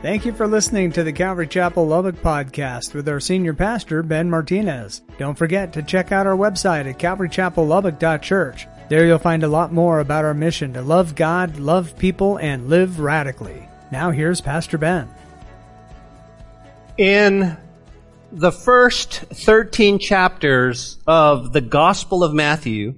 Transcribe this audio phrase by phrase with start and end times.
[0.00, 4.30] Thank you for listening to the Calvary Chapel Lubbock podcast with our senior pastor, Ben
[4.30, 5.02] Martinez.
[5.18, 8.68] Don't forget to check out our website at calvarychapellubbock.church.
[8.88, 12.68] There you'll find a lot more about our mission to love God, love people, and
[12.68, 13.68] live radically.
[13.90, 15.08] Now here's Pastor Ben.
[16.96, 17.56] In
[18.30, 22.94] the first 13 chapters of the Gospel of Matthew,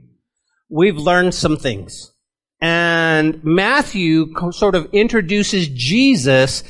[0.68, 2.12] we've learned some things.
[2.60, 6.62] And Matthew sort of introduces Jesus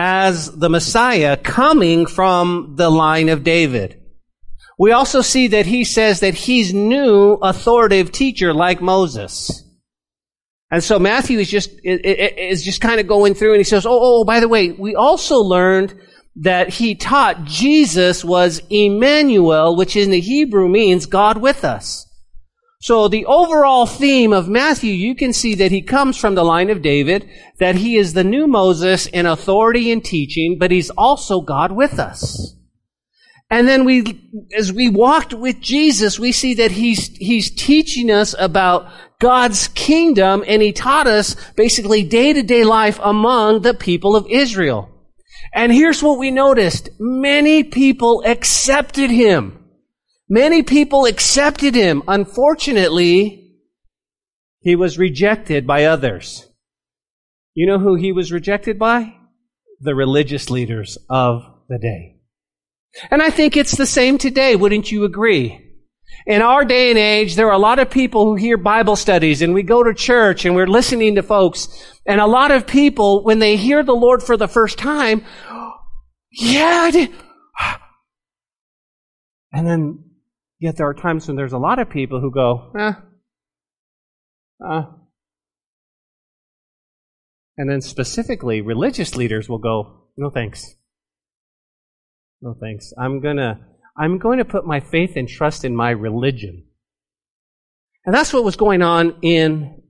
[0.00, 4.00] as the Messiah coming from the line of David.
[4.78, 9.64] We also see that he says that he's new authoritative teacher like Moses.
[10.70, 13.98] And so Matthew is just, is just kind of going through and he says, oh,
[14.00, 15.98] oh, by the way, we also learned
[16.36, 22.07] that he taught Jesus was Emmanuel, which in the Hebrew means God with us.
[22.80, 26.70] So the overall theme of Matthew, you can see that he comes from the line
[26.70, 27.28] of David,
[27.58, 31.98] that he is the new Moses in authority and teaching, but he's also God with
[31.98, 32.54] us.
[33.50, 34.20] And then we,
[34.56, 38.88] as we walked with Jesus, we see that he's, he's teaching us about
[39.20, 44.26] God's kingdom and he taught us basically day to day life among the people of
[44.28, 44.90] Israel.
[45.52, 46.90] And here's what we noticed.
[47.00, 49.57] Many people accepted him.
[50.28, 52.02] Many people accepted him.
[52.06, 53.54] Unfortunately,
[54.60, 56.46] he was rejected by others.
[57.54, 59.14] You know who he was rejected by?
[59.80, 62.16] The religious leaders of the day.
[63.10, 65.64] And I think it's the same today, wouldn't you agree?
[66.26, 69.40] In our day and age, there are a lot of people who hear Bible studies
[69.40, 71.68] and we go to church and we're listening to folks.
[72.06, 75.24] And a lot of people, when they hear the Lord for the first time,
[76.30, 76.90] yeah,
[79.52, 80.07] and then
[80.60, 82.92] Yet there are times when there's a lot of people who go, eh,
[84.66, 84.82] uh,
[87.56, 90.74] and then specifically, religious leaders will go, no thanks.
[92.40, 92.92] No thanks.
[92.98, 93.60] I'm gonna,
[93.96, 96.64] I'm going to put my faith and trust in my religion.
[98.04, 99.82] And that's what was going on in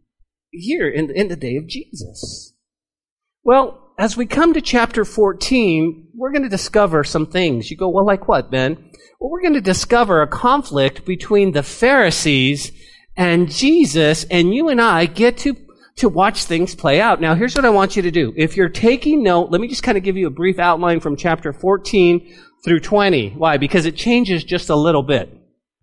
[0.51, 2.55] here in, in the day of Jesus.
[3.45, 7.69] Well, as we come to chapter 14, we're going to discover some things.
[7.69, 8.77] You go, well, like what, Ben?
[9.19, 12.71] Well, we're going to discover a conflict between the Pharisees
[13.17, 15.57] and Jesus, and you and I get to,
[15.97, 17.21] to watch things play out.
[17.21, 18.33] Now, here's what I want you to do.
[18.37, 21.17] If you're taking note, let me just kind of give you a brief outline from
[21.17, 23.31] chapter 14 through 20.
[23.31, 23.57] Why?
[23.57, 25.37] Because it changes just a little bit.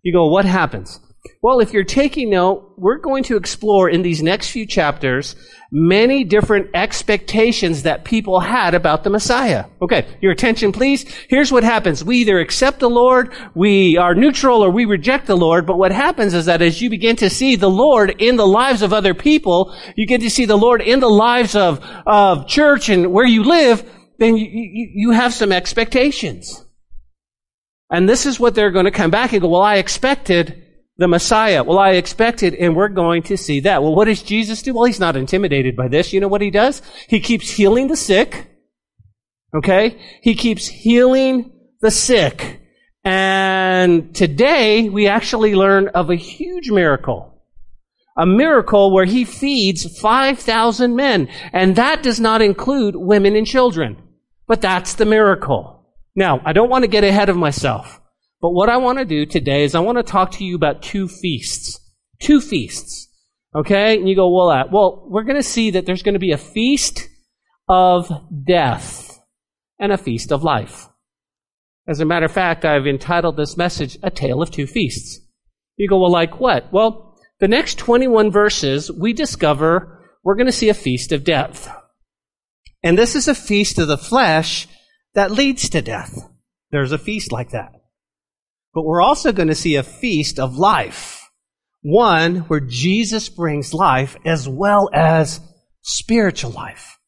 [0.03, 1.01] You go, what happens?
[1.41, 5.35] Well, if you're taking note, we're going to explore in these next few chapters
[5.71, 9.65] many different expectations that people had about the Messiah.
[9.81, 11.03] Okay, your attention please.
[11.29, 12.03] Here's what happens.
[12.03, 15.65] We either accept the Lord, we are neutral, or we reject the Lord.
[15.65, 18.81] But what happens is that as you begin to see the Lord in the lives
[18.81, 22.89] of other people, you get to see the Lord in the lives of, of church
[22.89, 26.65] and where you live, then you, you, you have some expectations.
[27.89, 30.64] And this is what they're going to come back and go, well, I expected
[30.97, 31.63] the Messiah.
[31.63, 33.83] Well, I expected, and we're going to see that.
[33.83, 34.73] Well, what does Jesus do?
[34.73, 36.13] Well, he's not intimidated by this.
[36.13, 36.81] You know what he does?
[37.07, 38.51] He keeps healing the sick.
[39.53, 39.99] Okay?
[40.21, 41.51] He keeps healing
[41.81, 42.61] the sick.
[43.03, 47.43] And today, we actually learn of a huge miracle.
[48.17, 51.27] A miracle where he feeds 5,000 men.
[51.51, 54.01] And that does not include women and children.
[54.47, 55.85] But that's the miracle.
[56.15, 57.99] Now, I don't want to get ahead of myself.
[58.45, 60.83] But what I want to do today is I want to talk to you about
[60.83, 61.79] two feasts.
[62.21, 63.07] Two feasts.
[63.55, 63.97] Okay?
[63.97, 66.31] And you go, well, uh, well, we're going to see that there's going to be
[66.31, 67.09] a feast
[67.67, 68.07] of
[68.45, 69.19] death
[69.79, 70.87] and a feast of life.
[71.87, 75.21] As a matter of fact, I've entitled this message, A Tale of Two Feasts.
[75.75, 76.71] You go, well, like what?
[76.71, 81.75] Well, the next 21 verses, we discover we're going to see a feast of death.
[82.83, 84.67] And this is a feast of the flesh
[85.15, 86.29] that leads to death.
[86.69, 87.71] There's a feast like that.
[88.75, 91.29] But we're also going to see a feast of life.
[91.81, 95.39] One where Jesus brings life as well as
[95.81, 96.99] spiritual life.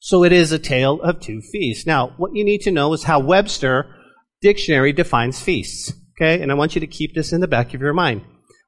[0.00, 1.86] So it is a tale of two feasts.
[1.86, 3.94] Now, what you need to know is how Webster
[4.42, 5.92] dictionary defines feasts.
[6.16, 6.42] Okay?
[6.42, 8.22] And I want you to keep this in the back of your mind.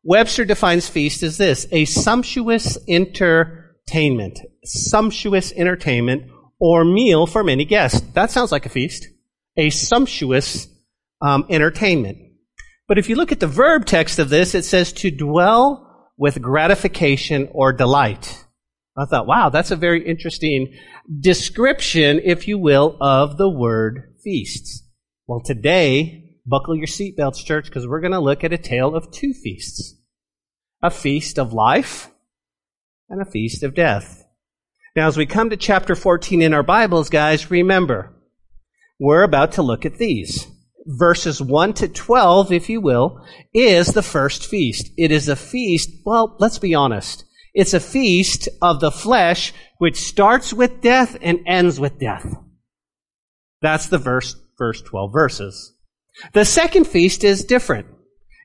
[0.05, 4.39] Webster defines feast as this, a sumptuous entertainment.
[4.65, 8.01] Sumptuous entertainment or meal for many guests.
[8.13, 9.09] That sounds like a feast.
[9.57, 10.69] A sumptuous
[11.21, 12.19] um, entertainment.
[12.89, 16.43] But if you look at the verb text of this, it says to dwell with
[16.43, 18.45] gratification or delight.
[18.97, 20.75] I thought, wow, that's a very interesting
[21.21, 24.83] description, if you will, of the word feasts.
[25.27, 29.11] Well, today, buckle your seatbelts, church, because we're going to look at a tale of
[29.11, 29.97] two feasts
[30.83, 32.11] a feast of life
[33.09, 34.25] and a feast of death.
[34.97, 38.15] Now, as we come to chapter 14 in our Bibles, guys, remember,
[38.99, 40.47] we're about to look at these.
[40.87, 44.91] Verses 1 to 12, if you will, is the first feast.
[44.97, 47.25] It is a feast, well, let's be honest.
[47.53, 52.35] It's a feast of the flesh which starts with death and ends with death.
[53.61, 55.75] That's the verse, first 12 verses.
[56.33, 57.87] The second feast is different.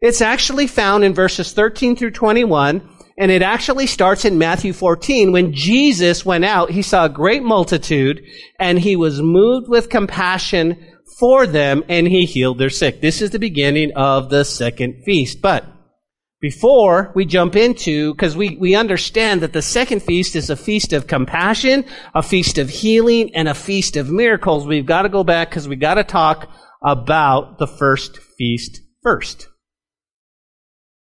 [0.01, 2.87] It's actually found in verses 13 through 21,
[3.17, 7.43] and it actually starts in Matthew 14 when Jesus went out, he saw a great
[7.43, 8.21] multitude,
[8.59, 13.01] and he was moved with compassion for them, and he healed their sick.
[13.01, 15.41] This is the beginning of the second feast.
[15.41, 15.65] But
[16.41, 20.93] before we jump into, because we, we understand that the second feast is a feast
[20.93, 25.23] of compassion, a feast of healing, and a feast of miracles, we've got to go
[25.23, 26.49] back because we've got to talk
[26.83, 29.47] about the first feast first.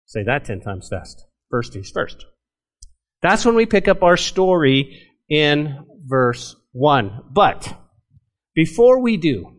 [0.05, 1.25] Say that ten times fast.
[1.51, 2.25] First feast first.
[3.21, 7.25] That's when we pick up our story in verse 1.
[7.31, 7.77] But
[8.55, 9.58] before we do,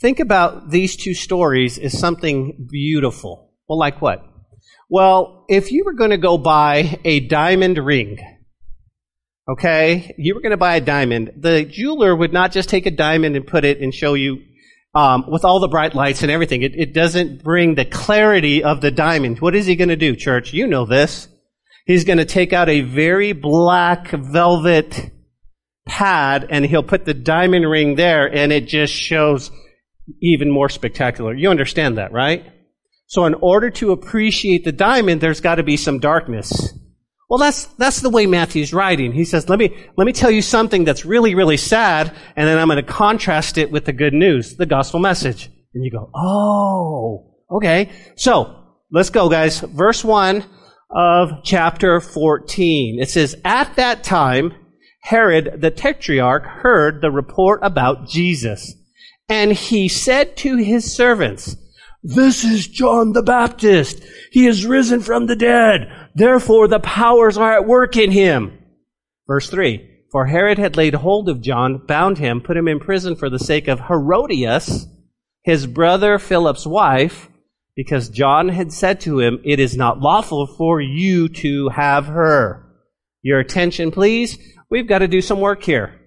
[0.00, 3.52] think about these two stories as something beautiful.
[3.68, 4.24] Well, like what?
[4.88, 8.18] Well, if you were going to go buy a diamond ring,
[9.48, 12.90] okay, you were going to buy a diamond, the jeweler would not just take a
[12.90, 14.42] diamond and put it and show you
[14.94, 16.62] um, with all the bright lights and everything.
[16.62, 19.40] It, it doesn't bring the clarity of the diamond.
[19.40, 20.52] What is he going to do, church?
[20.52, 21.28] You know this.
[21.84, 25.10] He's going to take out a very black velvet
[25.86, 29.50] pad and he'll put the diamond ring there and it just shows
[30.20, 31.34] even more spectacular.
[31.34, 32.46] You understand that, right?
[33.06, 36.72] So in order to appreciate the diamond, there's got to be some darkness.
[37.28, 39.12] Well, that's, that's the way Matthew's writing.
[39.12, 42.58] He says, let me, let me tell you something that's really, really sad, and then
[42.58, 45.50] I'm going to contrast it with the good news, the gospel message.
[45.74, 47.90] And you go, oh, okay.
[48.16, 49.60] So, let's go, guys.
[49.60, 50.44] Verse 1
[50.90, 52.98] of chapter 14.
[53.00, 54.54] It says, At that time,
[55.02, 58.74] Herod the Tetrarch heard the report about Jesus,
[59.28, 61.56] and he said to his servants,
[62.08, 64.00] this is John the Baptist.
[64.30, 65.90] He is risen from the dead.
[66.14, 68.56] Therefore the powers are at work in him.
[69.26, 69.90] Verse 3.
[70.12, 73.40] For Herod had laid hold of John, bound him, put him in prison for the
[73.40, 74.86] sake of Herodias,
[75.42, 77.28] his brother Philip's wife,
[77.74, 82.64] because John had said to him, It is not lawful for you to have her.
[83.22, 84.38] Your attention, please.
[84.70, 86.00] We've got to do some work here.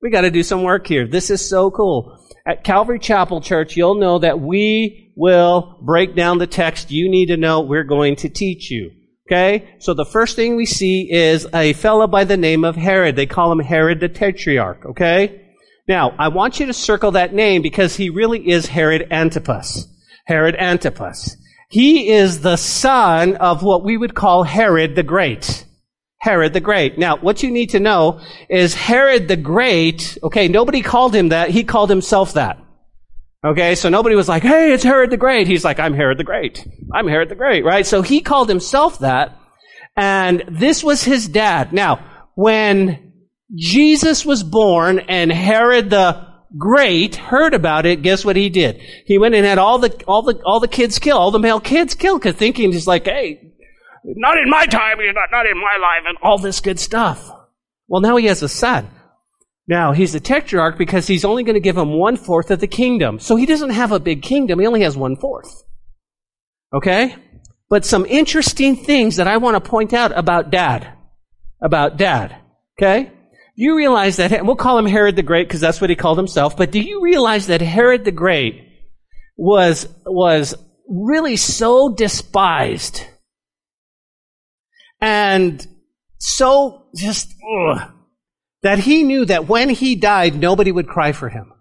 [0.00, 1.08] We got to do some work here.
[1.08, 2.16] This is so cool.
[2.46, 7.26] At Calvary Chapel Church, you'll know that we will break down the text you need
[7.26, 8.92] to know we're going to teach you.
[9.26, 9.74] Okay?
[9.80, 13.16] So the first thing we see is a fellow by the name of Herod.
[13.16, 14.86] They call him Herod the Tetrarch.
[14.86, 15.48] Okay?
[15.88, 19.88] Now, I want you to circle that name because he really is Herod Antipas.
[20.26, 21.36] Herod Antipas.
[21.70, 25.64] He is the son of what we would call Herod the Great.
[26.20, 26.98] Herod the Great.
[26.98, 31.50] Now, what you need to know is Herod the Great, okay, nobody called him that,
[31.50, 32.58] he called himself that.
[33.44, 35.46] Okay, so nobody was like, hey, it's Herod the Great.
[35.46, 36.66] He's like, I'm Herod the Great.
[36.92, 37.86] I'm Herod the Great, right?
[37.86, 39.38] So he called himself that,
[39.96, 41.72] and this was his dad.
[41.72, 42.04] Now,
[42.34, 43.12] when
[43.54, 46.26] Jesus was born and Herod the
[46.58, 48.80] Great heard about it, guess what he did?
[49.06, 51.60] He went and had all the, all the, all the kids killed, all the male
[51.60, 53.54] kids killed, cause thinking he's like, hey,
[54.04, 57.30] not in my time, not, not in my life, and all this good stuff.
[57.88, 58.88] Well, now he has a son.
[59.66, 62.66] Now, he's a tetrarch because he's only going to give him one fourth of the
[62.66, 63.18] kingdom.
[63.18, 64.60] So he doesn't have a big kingdom.
[64.60, 65.62] He only has one fourth.
[66.72, 67.14] Okay?
[67.68, 70.90] But some interesting things that I want to point out about dad.
[71.60, 72.36] About dad.
[72.78, 73.12] Okay?
[73.56, 76.16] You realize that, and we'll call him Herod the Great because that's what he called
[76.16, 78.64] himself, but do you realize that Herod the Great
[79.36, 80.54] was, was
[80.88, 83.04] really so despised
[85.00, 85.66] and
[86.18, 87.92] so just, ugh,
[88.62, 91.52] that he knew that when he died, nobody would cry for him.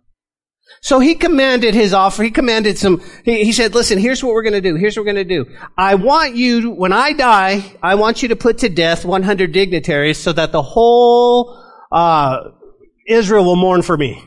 [0.81, 4.43] So he commanded his offer, he commanded some, he, he said, listen, here's what we're
[4.43, 5.45] gonna do, here's what we're gonna do.
[5.77, 10.17] I want you, when I die, I want you to put to death 100 dignitaries
[10.17, 12.49] so that the whole, uh,
[13.07, 14.23] Israel will mourn for me.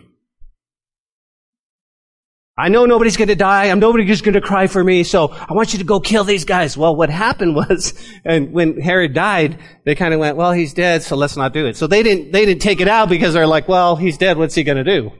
[2.60, 3.70] I know nobody's going to die.
[3.70, 5.02] I'm nobody's going to cry for me.
[5.02, 6.76] So I want you to go kill these guys.
[6.76, 11.02] Well, what happened was, and when Herod died, they kind of went, well, he's dead,
[11.02, 11.78] so let's not do it.
[11.78, 14.36] So they didn't, they didn't take it out because they're like, well, he's dead.
[14.36, 15.10] What's he going to do?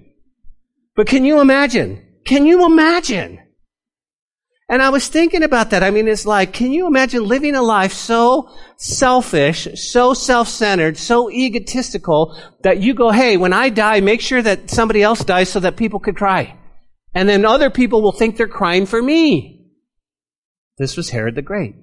[0.96, 2.06] But can you imagine?
[2.26, 3.40] Can you imagine?
[4.68, 5.82] And I was thinking about that.
[5.82, 11.30] I mean, it's like, can you imagine living a life so selfish, so self-centered, so
[11.30, 15.58] egotistical that you go, hey, when I die, make sure that somebody else dies so
[15.60, 16.59] that people could cry.
[17.14, 19.68] And then other people will think they're crying for me.
[20.78, 21.74] This was Herod the Great.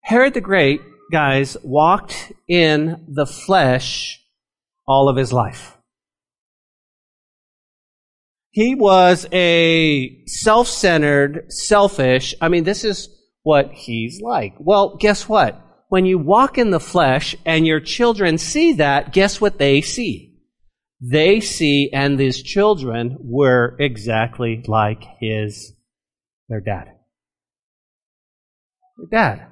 [0.00, 4.20] Herod the Great guys, walked in the flesh
[4.86, 5.76] all of his life.
[8.50, 13.08] He was a self-centered, selfish, I mean, this is
[13.42, 14.54] what he's like.
[14.58, 15.62] Well, guess what?
[15.88, 20.25] When you walk in the flesh and your children see that, guess what they see?
[21.08, 25.72] They see, and these children were exactly like his,
[26.48, 26.86] their dad.
[28.96, 29.46] Their dad.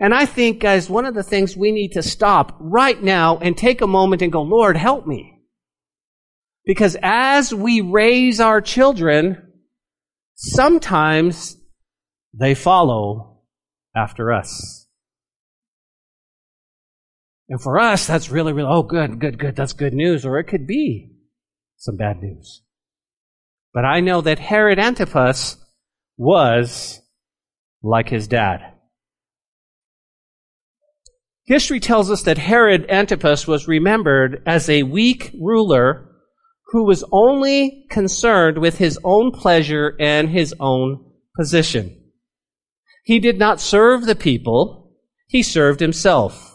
[0.00, 3.56] And I think, guys, one of the things we need to stop right now and
[3.56, 5.38] take a moment and go, Lord, help me.
[6.64, 9.52] Because as we raise our children,
[10.34, 11.56] sometimes
[12.34, 13.42] they follow
[13.94, 14.81] after us.
[17.52, 20.24] And for us, that's really, really, oh, good, good, good, that's good news.
[20.24, 21.10] Or it could be
[21.76, 22.62] some bad news.
[23.74, 25.58] But I know that Herod Antipas
[26.16, 27.02] was
[27.82, 28.72] like his dad.
[31.44, 36.08] History tells us that Herod Antipas was remembered as a weak ruler
[36.68, 41.04] who was only concerned with his own pleasure and his own
[41.36, 42.00] position.
[43.04, 44.94] He did not serve the people,
[45.26, 46.51] he served himself.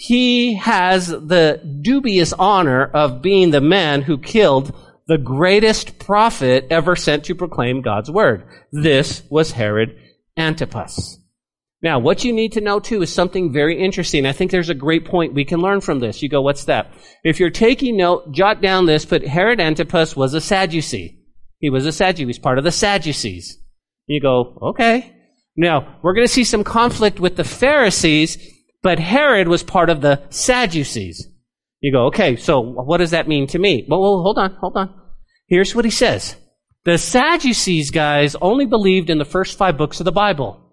[0.00, 4.72] He has the dubious honor of being the man who killed
[5.08, 8.44] the greatest prophet ever sent to proclaim God's word.
[8.70, 9.98] This was Herod
[10.36, 11.18] Antipas.
[11.82, 14.24] Now, what you need to know too is something very interesting.
[14.24, 16.22] I think there's a great point we can learn from this.
[16.22, 16.92] You go, what's that?
[17.24, 21.24] If you're taking note, jot down this, but Herod Antipas was a Sadducee.
[21.58, 22.22] He was a Sadducee.
[22.22, 23.58] He was part of the Sadducees.
[24.06, 25.12] You go, okay.
[25.56, 28.38] Now, we're going to see some conflict with the Pharisees,
[28.82, 31.28] but Herod was part of the Sadducees.
[31.80, 33.86] You go, okay, so what does that mean to me?
[33.88, 34.94] Well, well hold on, hold on.
[35.46, 36.36] Here's what he says.
[36.84, 40.64] The Sadducees guys only believed in the first five books of the Bible.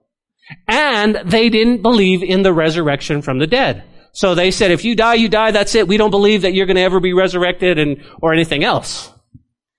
[0.68, 3.84] And they didn't believe in the resurrection from the dead.
[4.14, 5.88] So they said, if you die, you die, that's it.
[5.88, 9.12] We don't believe that you're going to ever be resurrected and, or anything else.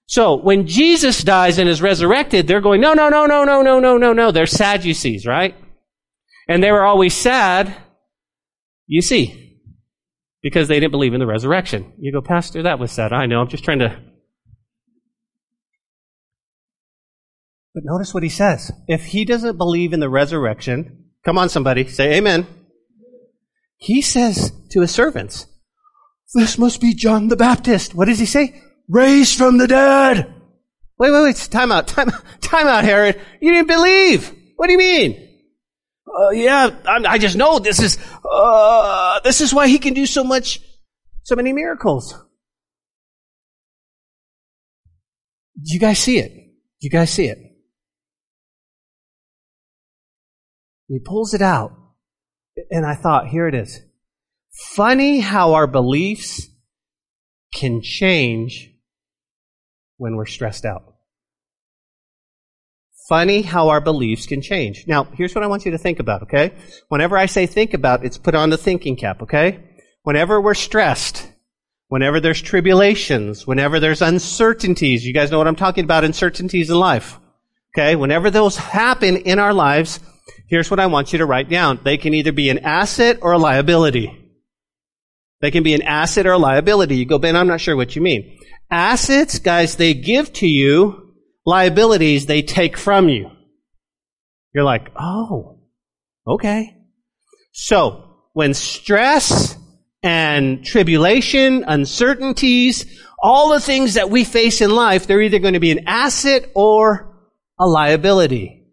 [0.06, 3.80] So when Jesus dies and is resurrected, they're going, no, no, no, no, no, no,
[3.80, 4.30] no, no, no.
[4.30, 5.54] They're Sadducees, right?
[6.48, 7.74] And they were always sad,
[8.86, 9.60] you see,
[10.42, 11.92] because they didn't believe in the resurrection.
[11.98, 13.12] You go, Pastor, that was sad.
[13.12, 13.40] I know.
[13.40, 13.96] I'm just trying to
[17.76, 18.72] But notice what he says.
[18.88, 22.46] If he doesn't believe in the resurrection, come on, somebody, say amen.
[23.76, 25.46] He says to his servants,
[26.34, 27.94] This must be John the Baptist.
[27.94, 28.62] What does he say?
[28.88, 30.32] Raised from the dead.
[30.98, 31.36] Wait, wait, wait.
[31.50, 31.86] Time out.
[31.86, 33.20] Time, time out, Herod.
[33.42, 34.34] You didn't believe.
[34.56, 35.25] What do you mean?
[36.06, 40.06] Uh, yeah, I, I, just know this is, uh, this is why he can do
[40.06, 40.60] so much,
[41.24, 42.14] so many miracles.
[45.60, 46.32] Do you guys see it?
[46.32, 47.38] Do you guys see it?
[50.88, 51.72] He pulls it out.
[52.70, 53.80] And I thought, here it is.
[54.74, 56.46] Funny how our beliefs
[57.54, 58.70] can change
[59.96, 60.95] when we're stressed out.
[63.08, 64.84] Funny how our beliefs can change.
[64.86, 66.52] Now, here's what I want you to think about, okay?
[66.88, 69.60] Whenever I say think about, it's put on the thinking cap, okay?
[70.02, 71.30] Whenever we're stressed,
[71.88, 76.78] whenever there's tribulations, whenever there's uncertainties, you guys know what I'm talking about, uncertainties in
[76.78, 77.18] life.
[77.76, 77.94] Okay?
[77.94, 80.00] Whenever those happen in our lives,
[80.48, 81.80] Here's what I want you to write down.
[81.82, 84.12] They can either be an asset or a liability.
[85.40, 86.96] They can be an asset or a liability.
[86.96, 88.38] You go, Ben, I'm not sure what you mean.
[88.70, 91.05] Assets, guys, they give to you.
[91.46, 93.30] Liabilities, they take from you.
[94.52, 95.60] You're like, oh,
[96.26, 96.76] okay.
[97.52, 99.56] So, when stress
[100.02, 105.60] and tribulation, uncertainties, all the things that we face in life, they're either going to
[105.60, 107.14] be an asset or
[107.58, 108.64] a liability.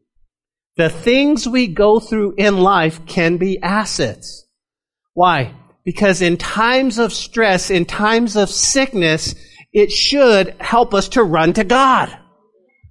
[0.75, 4.47] The things we go through in life can be assets.
[5.13, 5.53] Why?
[5.85, 9.35] Because in times of stress, in times of sickness,
[9.71, 12.17] it should help us to run to God.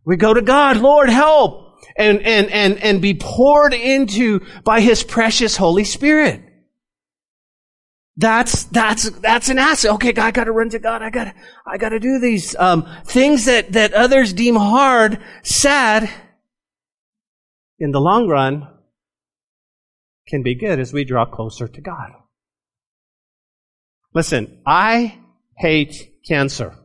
[0.05, 5.03] We go to God, Lord, help, and, and, and, and be poured into by His
[5.03, 6.43] precious Holy Spirit.
[8.17, 9.93] That's, that's, that's an asset.
[9.93, 11.03] Okay, I gotta run to God.
[11.03, 11.35] I gotta,
[11.67, 16.11] I gotta do these, um, things that, that others deem hard, sad,
[17.79, 18.69] in the long run
[20.29, 22.13] can be good as we draw closer to God.
[24.15, 25.19] Listen, I
[25.57, 26.77] hate cancer.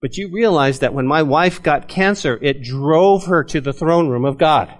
[0.00, 4.08] But you realize that when my wife got cancer, it drove her to the throne
[4.08, 4.72] room of God.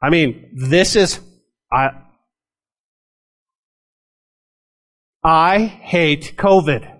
[0.00, 1.18] I mean, this is,
[1.72, 1.90] I,
[5.24, 6.92] I hate COVID.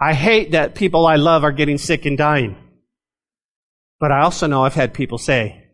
[0.00, 2.56] I hate that people I love are getting sick and dying.
[4.00, 5.68] But I also know I've had people say,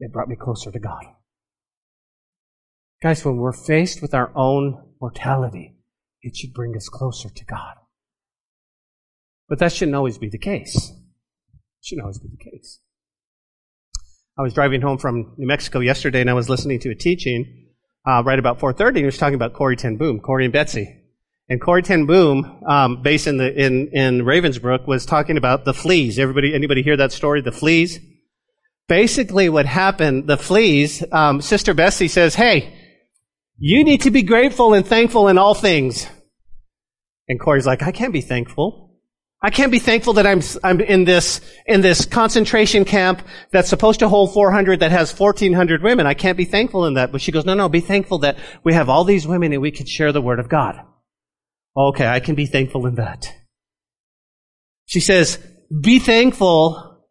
[0.00, 1.04] it brought me closer to God.
[3.00, 5.73] Guys, when we're faced with our own mortality,
[6.24, 7.74] it should bring us closer to God.
[9.48, 10.74] But that shouldn't always be the case.
[10.74, 12.80] It shouldn't always be the case.
[14.38, 17.68] I was driving home from New Mexico yesterday and I was listening to a teaching
[18.06, 21.02] uh, right about 4.30 and he was talking about Corrie ten Boom, Corrie and Betsy.
[21.48, 25.74] And Corrie ten Boom, um, based in, the, in, in Ravensbrück, was talking about the
[25.74, 26.18] fleas.
[26.18, 28.00] Everybody, anybody hear that story, the fleas?
[28.88, 32.74] Basically what happened, the fleas, um, Sister Bessie says, hey,
[33.58, 36.06] you need to be grateful and thankful in all things.
[37.28, 38.90] And Corrie's like, I can't be thankful.
[39.42, 44.00] I can't be thankful that I'm, I'm in this, in this concentration camp that's supposed
[44.00, 46.06] to hold 400 that has 1400 women.
[46.06, 47.12] I can't be thankful in that.
[47.12, 49.70] But she goes, no, no, be thankful that we have all these women and we
[49.70, 50.76] can share the word of God.
[51.76, 53.26] Okay, I can be thankful in that.
[54.86, 55.38] She says,
[55.82, 57.04] be thankful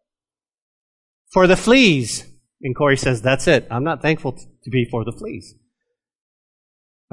[1.32, 2.26] for the fleas.
[2.62, 3.68] And Corrie says, that's it.
[3.70, 5.54] I'm not thankful to be for the fleas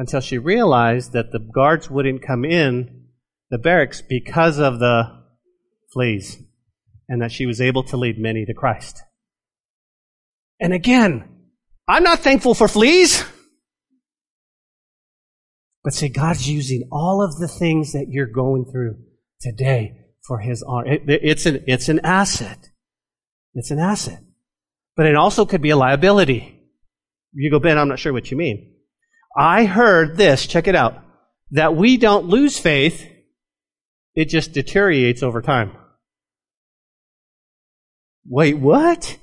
[0.02, 3.06] until she realized that the guards wouldn't come in
[3.52, 5.04] the barracks because of the
[5.94, 6.42] fleas
[7.08, 9.00] and that she was able to lead many to Christ.
[10.60, 11.30] And again,
[11.88, 13.24] I'm not thankful for fleas.
[15.84, 18.96] But see, God's using all of the things that you're going through
[19.40, 20.94] today for His honor.
[20.94, 22.70] It, it's, an, it's an asset.
[23.54, 24.24] It's an asset.
[24.96, 26.60] But it also could be a liability.
[27.34, 28.72] You go, Ben, I'm not sure what you mean.
[29.38, 31.02] I heard this, check it out,
[31.52, 33.08] that we don't lose faith,
[34.16, 35.72] it just deteriorates over time.
[38.28, 39.18] Wait, what?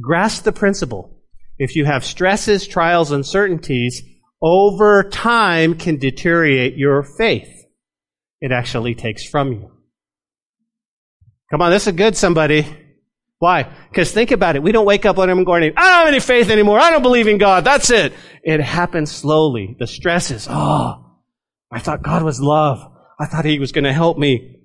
[0.00, 1.22] Grasp the principle.
[1.58, 4.02] If you have stresses, trials, uncertainties,
[4.40, 7.48] over time can deteriorate your faith.
[8.40, 9.70] It actually takes from you.
[11.50, 12.66] Come on, this is good, somebody.
[13.38, 13.72] Why?
[13.88, 14.62] Because think about it.
[14.62, 16.80] We don't wake up one morning, I don't have any faith anymore.
[16.80, 17.64] I don't believe in God.
[17.64, 18.12] That's it.
[18.42, 19.76] It happens slowly.
[19.78, 20.48] The stresses.
[20.50, 21.20] Oh,
[21.70, 22.80] I thought God was love.
[23.20, 24.56] I thought He was going to help me.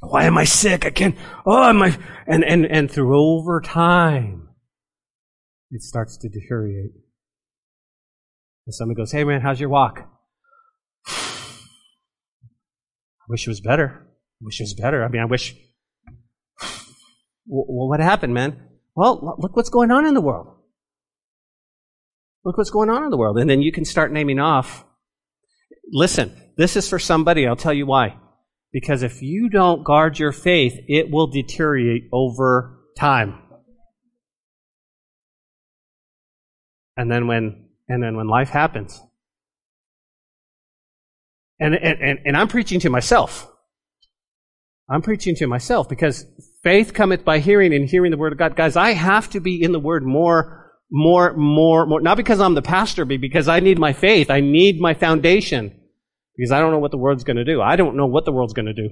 [0.00, 0.86] Why am I sick?
[0.86, 1.14] I can't.
[1.44, 1.98] Oh, am I?
[2.26, 4.48] And, and, and through over time,
[5.70, 6.92] it starts to deteriorate.
[8.66, 10.08] And somebody goes, Hey man, how's your walk?
[11.06, 11.16] I
[13.28, 14.06] wish it was better.
[14.06, 15.04] I wish it was better.
[15.04, 15.54] I mean, I wish
[17.50, 18.60] well, what happened, man?
[18.94, 20.56] Well, look what's going on in the world.
[22.44, 23.38] Look what's going on in the world.
[23.38, 24.84] And then you can start naming off.
[25.92, 27.46] Listen, this is for somebody.
[27.46, 28.16] I'll tell you why.
[28.72, 33.42] Because if you don't guard your faith, it will deteriorate over time.
[36.96, 39.00] And then when, and then when life happens,
[41.58, 43.50] and, and, and I'm preaching to myself.
[44.88, 46.24] I'm preaching to myself because
[46.62, 48.56] faith cometh by hearing and hearing the word of God.
[48.56, 52.00] Guys, I have to be in the word more, more, more, more.
[52.00, 54.30] Not because I'm the pastor, but because I need my faith.
[54.30, 55.76] I need my foundation.
[56.36, 57.60] Because I don't know what the world's going to do.
[57.60, 58.90] I don't know what the world's going to do.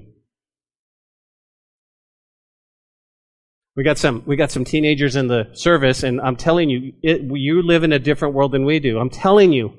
[3.75, 7.21] We got some, we got some teenagers in the service, and I'm telling you, it,
[7.31, 8.99] you live in a different world than we do.
[8.99, 9.71] I'm telling you,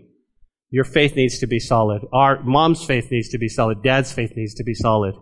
[0.71, 2.03] your faith needs to be solid.
[2.13, 3.83] Our mom's faith needs to be solid.
[3.83, 5.15] Dad's faith needs to be solid.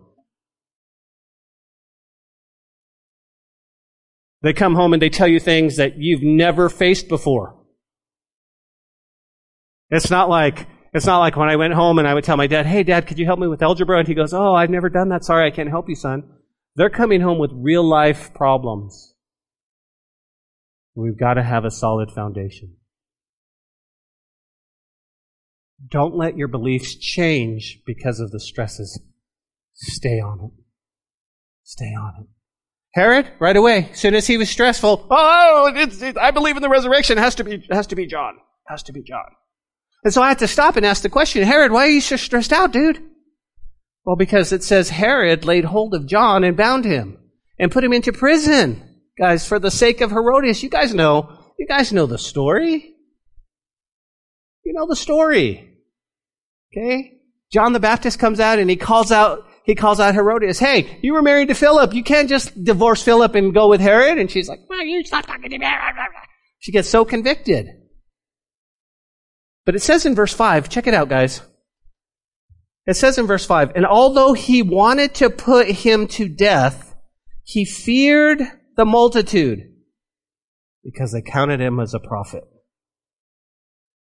[4.42, 7.56] They come home and they tell you things that you've never faced before.
[9.90, 12.46] It's not like, it's not like when I went home and I would tell my
[12.46, 13.98] dad, hey dad, could you help me with algebra?
[13.98, 15.24] And he goes, oh, I've never done that.
[15.24, 16.24] Sorry, I can't help you, son.
[16.76, 19.14] They're coming home with real life problems.
[20.94, 22.76] We've got to have a solid foundation.
[25.86, 29.00] Don't let your beliefs change because of the stresses.
[29.74, 30.64] Stay on it.
[31.62, 32.26] Stay on it.
[32.94, 36.62] Herod, right away, as soon as he was stressful, oh, it's, it, I believe in
[36.62, 37.18] the resurrection.
[37.18, 38.34] It has to be, has to be John.
[38.34, 39.26] It has to be John.
[40.04, 42.16] And so I had to stop and ask the question, Herod, why are you so
[42.16, 43.02] stressed out, dude?
[44.04, 47.18] Well, because it says Herod laid hold of John and bound him
[47.58, 49.00] and put him into prison.
[49.18, 52.94] Guys, for the sake of Herodias, you guys know, you guys know the story.
[54.64, 55.74] You know the story.
[56.72, 57.20] Okay?
[57.52, 61.12] John the Baptist comes out and he calls out he calls out Herodias, hey, you
[61.12, 61.92] were married to Philip.
[61.92, 64.16] You can't just divorce Philip and go with Herod.
[64.16, 65.66] And she's like, well, you stop talking to me.
[66.58, 67.66] She gets so convicted.
[69.66, 71.42] But it says in verse 5, check it out, guys.
[72.86, 76.96] It says in verse 5, and although he wanted to put him to death,
[77.42, 78.40] he feared
[78.78, 79.58] the multitude
[80.82, 82.44] because they counted him as a prophet.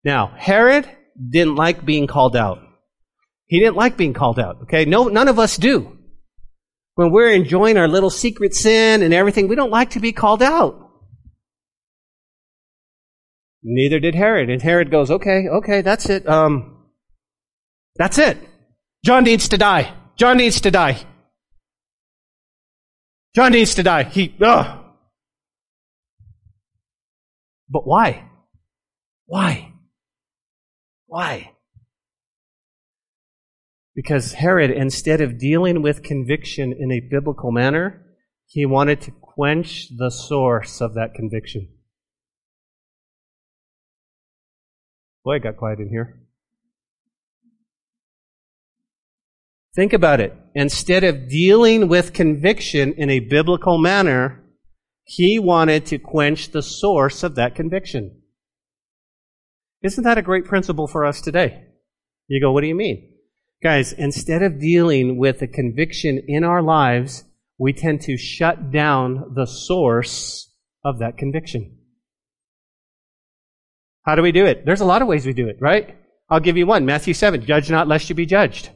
[0.06, 0.90] Now, Herod
[1.30, 2.60] didn't like being called out.
[3.48, 4.64] He didn't like being called out.
[4.64, 4.86] Okay.
[4.86, 5.98] No, none of us do.
[6.96, 10.44] When we're enjoying our little secret sin and everything, we don't like to be called
[10.44, 10.90] out.
[13.64, 14.50] Neither did Herod.
[14.50, 16.28] And Herod goes, okay, okay, that's it.
[16.28, 16.86] Um,
[17.96, 18.38] that's it.
[19.06, 19.94] John needs to die.
[20.18, 21.06] John needs to die.
[23.36, 24.04] John needs to die.
[24.04, 24.84] He, ugh.
[27.70, 28.28] But why?
[29.26, 29.74] Why?
[31.06, 31.52] Why?
[33.98, 38.06] Because Herod, instead of dealing with conviction in a biblical manner,
[38.46, 41.68] he wanted to quench the source of that conviction.
[45.26, 46.22] Boy, it got quiet in here.
[49.76, 50.32] Think about it.
[50.54, 54.44] Instead of dealing with conviction in a biblical manner,
[55.06, 58.22] he wanted to quench the source of that conviction.
[59.82, 61.64] Isn't that a great principle for us today?
[62.28, 63.16] You go, what do you mean?
[63.62, 67.24] Guys, instead of dealing with the conviction in our lives,
[67.58, 70.54] we tend to shut down the source
[70.86, 71.78] of that conviction.
[74.06, 74.66] How do we do it?
[74.66, 75.98] There's a lot of ways we do it, right?
[76.30, 76.86] I'll give you one.
[76.86, 77.46] Matthew 7.
[77.46, 78.70] Judge not lest you be judged.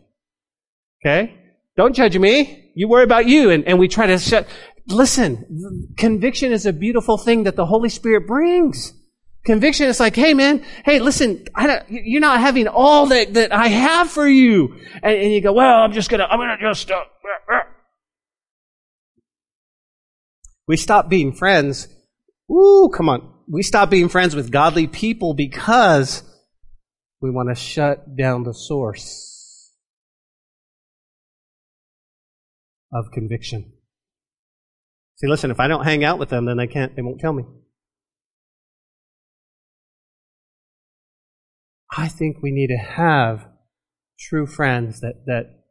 [1.02, 1.38] Okay?
[1.78, 2.72] Don't judge me.
[2.76, 3.50] You worry about you.
[3.52, 4.48] And, and we try to shut.
[4.88, 8.94] Listen, conviction is a beautiful thing that the Holy Spirit brings.
[9.44, 11.46] Conviction is like, hey man, hey listen,
[11.90, 14.80] you're not having all that, that I have for you.
[15.02, 17.04] And, and you go, well, I'm just gonna, I'm gonna just, uh,
[17.52, 17.60] uh.
[20.68, 21.88] We stop being friends.
[22.52, 23.34] Ooh, come on.
[23.50, 26.24] We stop being friends with godly people because
[27.20, 29.74] we want to shut down the source
[32.94, 33.74] of conviction.
[35.16, 37.34] See, listen, if I don't hang out with them, then they can't, they won't tell
[37.34, 37.44] me.
[41.96, 43.48] I think we need to have
[44.20, 45.64] true friends that, that,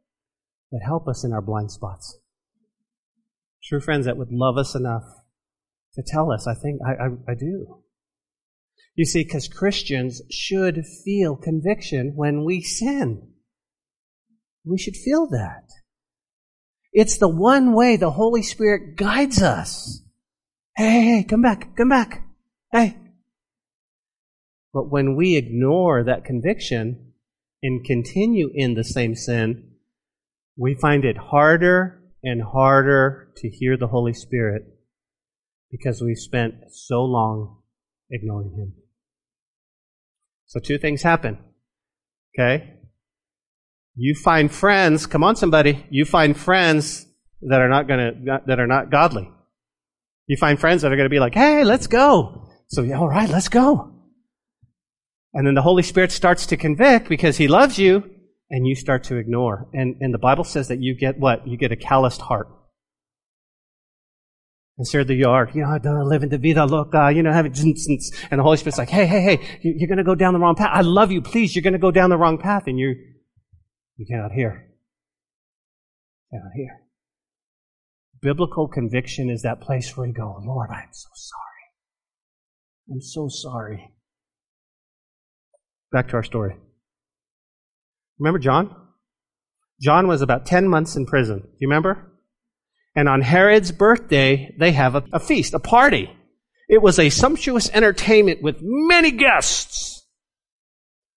[0.71, 2.19] that help us in our blind spots.
[3.63, 5.03] True friends that would love us enough
[5.93, 7.83] to tell us, I think, I, I, I do.
[8.95, 13.29] You see, because Christians should feel conviction when we sin.
[14.65, 15.69] We should feel that.
[16.93, 20.01] It's the one way the Holy Spirit guides us.
[20.75, 22.25] Hey, hey, hey, come back, come back.
[22.71, 22.97] Hey,
[24.73, 27.13] but when we ignore that conviction
[27.61, 29.71] and continue in the same sin,
[30.57, 34.63] we find it harder and harder to hear the Holy Spirit
[35.69, 37.61] because we've spent so long
[38.09, 38.73] ignoring Him.
[40.45, 41.39] So two things happen.
[42.33, 42.73] Okay?
[43.95, 47.05] You find friends, come on somebody, you find friends
[47.41, 48.11] that are not gonna,
[48.45, 49.29] that are not godly.
[50.27, 52.49] You find friends that are gonna be like, hey, let's go.
[52.67, 54.00] So, yeah, alright, let's go.
[55.33, 58.03] And then the Holy Spirit starts to convict because He loves you,
[58.49, 59.69] and you start to ignore.
[59.73, 61.47] And, and the Bible says that you get what?
[61.47, 62.47] You get a calloused heart.
[64.77, 67.31] Instead of the yard, you know, I don't live in the vida loca, you know,
[67.31, 70.33] have it, and the Holy Spirit's like, hey, hey, hey, you're going to go down
[70.33, 70.71] the wrong path.
[70.73, 72.95] I love you, please, you're going to go down the wrong path, and you,
[73.97, 74.69] you cannot hear.
[76.31, 76.79] Cannot hear.
[78.21, 82.91] Biblical conviction is that place where you go, Lord, I'm so sorry.
[82.91, 83.93] I'm so sorry.
[85.91, 86.55] Back to our story.
[88.19, 88.75] Remember John?
[89.81, 91.39] John was about 10 months in prison.
[91.39, 92.11] Do you remember?
[92.95, 96.09] And on Herod's birthday, they have a, a feast, a party.
[96.69, 100.05] It was a sumptuous entertainment with many guests.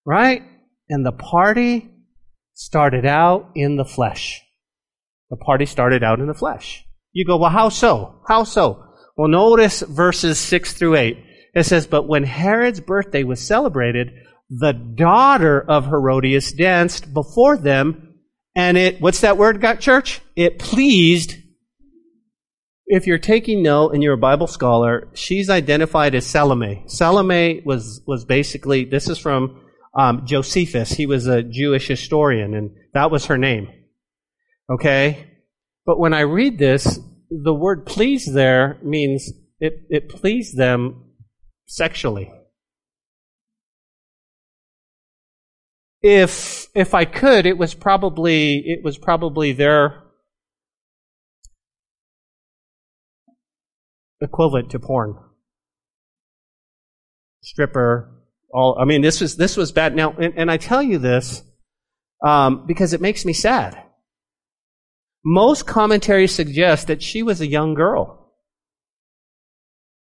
[0.05, 0.43] Right?
[0.89, 1.91] And the party
[2.55, 4.43] started out in the flesh.
[5.31, 6.85] The party started out in the flesh.
[7.13, 8.21] You go, well, how so?
[8.27, 8.85] How so?
[9.17, 11.17] Well, notice verses 6 through 8.
[11.55, 14.11] It says, But when Herod's birthday was celebrated,
[14.51, 18.15] the daughter of Herodias danced before them,
[18.55, 20.21] and it, what's that word, got church?
[20.37, 21.37] It pleased.
[22.87, 26.85] If you're taking note and you're a Bible scholar, she's identified as Salome.
[26.87, 29.61] Salome was, was basically, this is from
[29.97, 30.93] um, Josephus.
[30.93, 33.69] He was a Jewish historian, and that was her name.
[34.71, 35.31] Okay?
[35.87, 36.99] But when I read this,
[37.31, 39.31] the word please there means
[39.61, 41.13] it, it pleased them
[41.67, 42.31] sexually.
[46.07, 50.03] If if I could, it was probably it was probably their
[54.21, 55.17] equivalent to porn.
[57.43, 58.13] Stripper,
[58.53, 59.97] all I mean, this was this was bad.
[59.97, 61.43] Now, and, and I tell you this
[62.23, 63.83] um, because it makes me sad.
[65.25, 68.31] Most commentaries suggest that she was a young girl.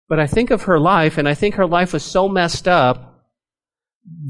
[0.10, 3.28] But I think of her life, and I think her life was so messed up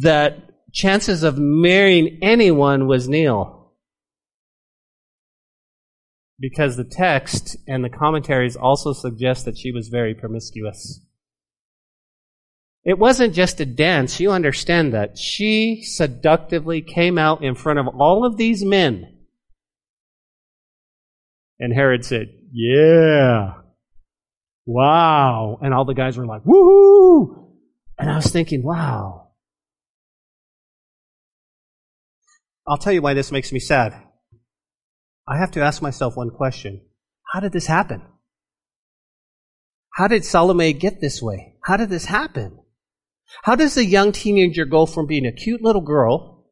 [0.02, 3.74] that chances of marrying anyone was nil.
[6.40, 11.06] Because the text and the commentaries also suggest that she was very promiscuous.
[12.84, 15.18] It wasn't just a dance, you understand that.
[15.18, 19.20] She seductively came out in front of all of these men.
[21.60, 23.54] And Herod said, Yeah,
[24.66, 25.60] wow.
[25.62, 27.42] And all the guys were like, Woohoo!
[28.02, 29.21] And I was thinking, wow.
[32.72, 34.02] I'll tell you why this makes me sad.
[35.28, 36.80] I have to ask myself one question
[37.34, 38.02] How did this happen?
[39.96, 41.56] How did Salome get this way?
[41.66, 42.60] How did this happen?
[43.44, 46.46] How does a young teenager go from being a cute little girl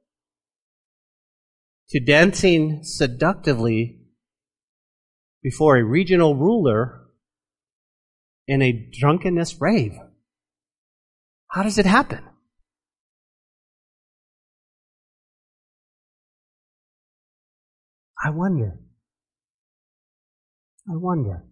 [1.92, 4.02] to dancing seductively
[5.42, 7.08] before a regional ruler
[8.46, 9.94] in a drunkenness rave?
[11.48, 12.29] How does it happen?
[18.22, 18.78] I wonder.
[20.88, 21.44] I wonder.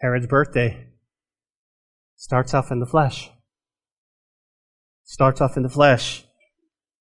[0.00, 0.88] Herod's birthday
[2.16, 3.30] starts off in the flesh.
[5.04, 6.24] Starts off in the flesh.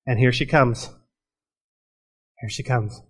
[0.06, 0.90] And here she comes.
[2.40, 3.02] Here she comes.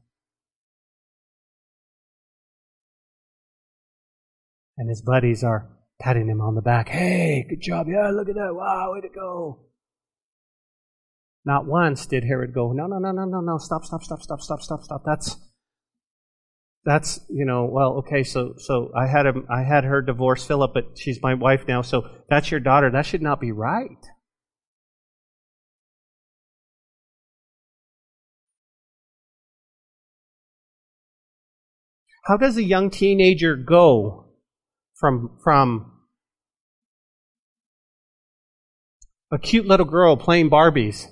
[4.77, 6.89] And his buddies are patting him on the back.
[6.89, 7.87] Hey, good job.
[7.89, 8.55] Yeah, look at that.
[8.55, 9.70] Wow, way to go.
[11.43, 14.41] Not once did Herod go, no, no, no, no, no, no, stop, stop, stop, stop,
[14.41, 15.03] stop, stop, stop.
[15.05, 15.37] That's
[16.83, 20.71] that's you know well okay so so I had him I had her divorce Philip
[20.73, 23.97] but she's my wife now so that's your daughter that should not be right.
[32.25, 34.25] How does a young teenager go
[34.95, 35.91] from from
[39.31, 41.07] a cute little girl playing Barbies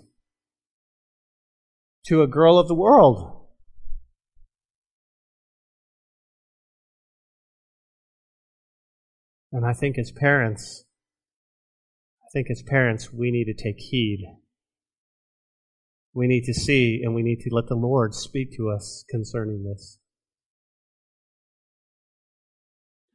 [2.06, 3.40] to a girl of the world?
[9.52, 10.86] And I think as parents,
[12.24, 14.26] I think as parents, we need to take heed.
[16.14, 19.64] We need to see and we need to let the Lord speak to us concerning
[19.64, 19.98] this.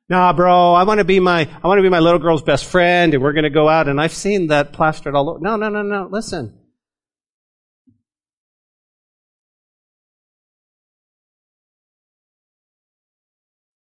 [0.09, 2.67] Nah, bro, I want to be my, I want to be my little girl's best
[2.67, 5.39] friend and we're going to go out and I've seen that plastered all over.
[5.41, 6.09] No, no, no, no.
[6.11, 6.64] Listen.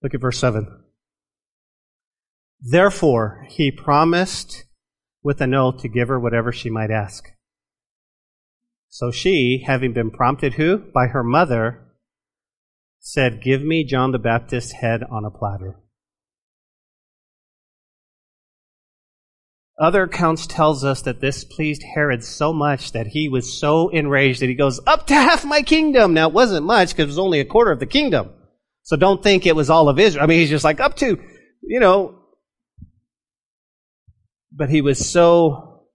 [0.02, 0.68] Look at verse 7.
[2.60, 4.66] Therefore, he promised
[5.24, 7.26] with an oath to give her whatever she might ask.
[8.90, 10.78] So she, having been prompted who?
[10.78, 11.88] By her mother,
[13.00, 15.78] said, Give me John the Baptist's head on a platter.
[19.80, 24.42] Other accounts tells us that this pleased Herod so much that he was so enraged
[24.42, 26.14] that he goes, up to half my kingdom.
[26.14, 28.30] Now it wasn't much because it was only a quarter of the kingdom.
[28.84, 30.24] So don't think it was all of Israel.
[30.24, 31.20] I mean, he's just like up to,
[31.62, 32.20] you know,
[34.52, 35.86] but he was so,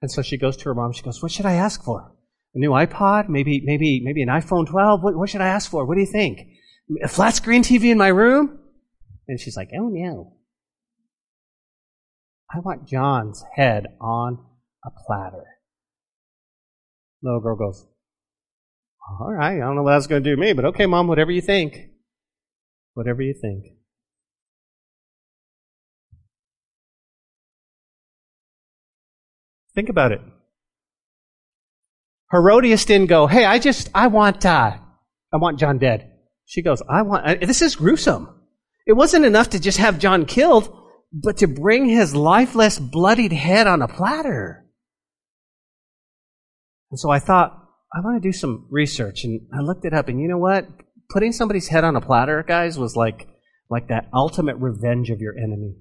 [0.00, 0.92] and so she goes to her mom.
[0.92, 2.12] She goes, "What should I ask for?
[2.54, 3.28] A new iPod?
[3.28, 5.02] Maybe, maybe, maybe an iPhone 12?
[5.02, 5.84] What, what should I ask for?
[5.84, 6.40] What do you think?
[7.02, 8.58] A flat screen TV in my room?"
[9.28, 10.36] And she's like, "Oh no,
[12.52, 14.38] I want John's head on
[14.84, 15.44] a platter."
[17.22, 17.86] Little girl goes,
[19.18, 21.08] "All right, I don't know what that's going to do to me, but okay, mom,
[21.08, 21.88] whatever you think,
[22.94, 23.64] whatever you think."
[29.74, 30.20] Think about it.
[32.30, 34.76] Herodias didn't go, hey, I just, I want, uh,
[35.32, 36.12] I want John dead.
[36.44, 38.28] She goes, I want, uh, this is gruesome.
[38.86, 40.76] It wasn't enough to just have John killed,
[41.12, 44.66] but to bring his lifeless, bloodied head on a platter.
[46.90, 47.59] And so I thought,
[47.92, 50.68] I want to do some research, and I looked it up, and you know what?
[51.10, 53.26] Putting somebody's head on a platter, guys, was like,
[53.68, 55.74] like that ultimate revenge of your enemy.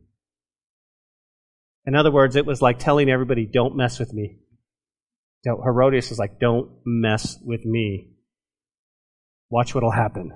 [1.85, 4.37] In other words, it was like telling everybody, don't mess with me.
[5.45, 8.11] So Herodias is like, don't mess with me.
[9.49, 10.31] Watch what'll happen.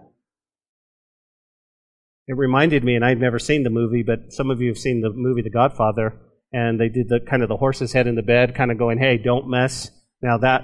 [2.27, 5.01] It reminded me, and I'd never seen the movie, but some of you have seen
[5.01, 6.19] the movie The Godfather,
[6.53, 8.97] and they did the kind of the horse's head in the bed, kind of going,
[8.97, 9.91] hey, don't mess.
[10.21, 10.61] Now that,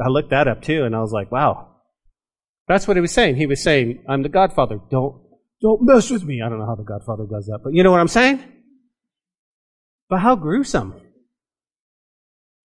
[0.00, 1.68] I looked that up too, and I was like, wow.
[2.68, 3.36] That's what he was saying.
[3.36, 4.78] He was saying, I'm the Godfather.
[4.90, 5.20] Don't,
[5.60, 6.40] don't mess with me.
[6.42, 8.42] I don't know how the Godfather does that, but you know what I'm saying?
[10.08, 10.94] But how gruesome.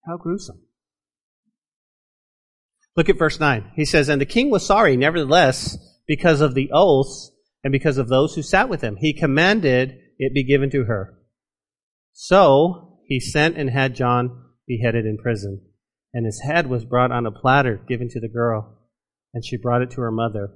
[0.06, 0.60] How gruesome.
[2.96, 3.72] Look at verse 9.
[3.74, 7.30] He says, And the king was sorry, nevertheless, because of the oaths
[7.64, 8.96] and because of those who sat with him.
[8.96, 11.18] He commanded it be given to her.
[12.12, 15.62] So he sent and had John beheaded in prison.
[16.14, 18.78] And his head was brought on a platter given to the girl,
[19.32, 20.50] and she brought it to her mother.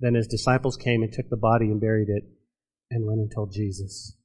[0.00, 2.24] Then his disciples came and took the body and buried it
[2.90, 4.16] and went and told Jesus.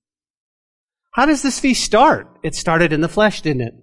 [1.13, 2.27] How does this feast start?
[2.43, 3.73] It started in the flesh, didn't it?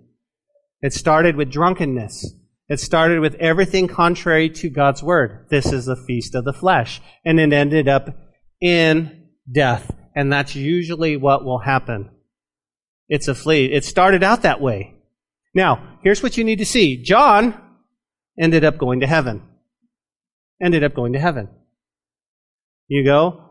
[0.83, 2.35] It started with drunkenness.
[2.69, 5.47] It started with everything contrary to God's word.
[5.51, 7.01] This is the feast of the flesh.
[7.25, 8.09] And it ended up
[8.61, 9.91] in death.
[10.15, 12.11] And that's usually what will happen.
[13.09, 13.67] It's a flea.
[13.67, 14.95] It started out that way.
[15.55, 17.03] Now, here's what you need to see.
[17.03, 17.61] John
[18.39, 19.43] ended up going to heaven.
[20.63, 21.49] Ended up going to heaven.
[22.89, 23.51] You go,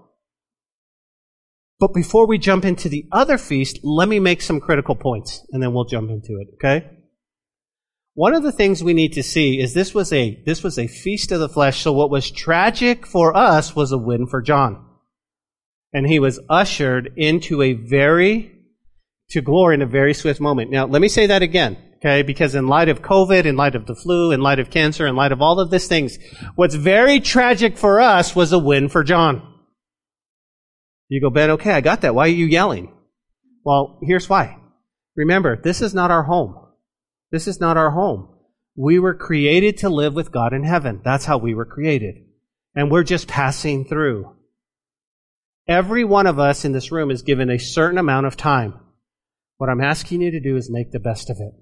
[1.79, 5.63] but before we jump into the other feast, let me make some critical points and
[5.63, 6.89] then we'll jump into it, okay?
[8.15, 10.87] One of the things we need to see is this was a this was a
[10.87, 14.85] feast of the flesh, so what was tragic for us was a win for John.
[15.93, 18.51] And he was ushered into a very
[19.29, 20.69] to glory in a very swift moment.
[20.69, 22.23] Now, let me say that again, okay?
[22.23, 25.15] Because in light of COVID, in light of the flu, in light of cancer, in
[25.15, 26.17] light of all of these things,
[26.55, 29.45] what's very tragic for us was a win for John.
[31.07, 32.15] You go, Ben, okay, I got that.
[32.15, 32.93] Why are you yelling?
[33.63, 34.57] Well, here's why.
[35.15, 36.55] Remember, this is not our home.
[37.31, 38.29] This is not our home.
[38.75, 41.01] We were created to live with God in heaven.
[41.03, 42.15] That's how we were created.
[42.75, 44.35] And we're just passing through.
[45.67, 48.79] Every one of us in this room is given a certain amount of time.
[49.57, 51.53] What I'm asking you to do is make the best of it.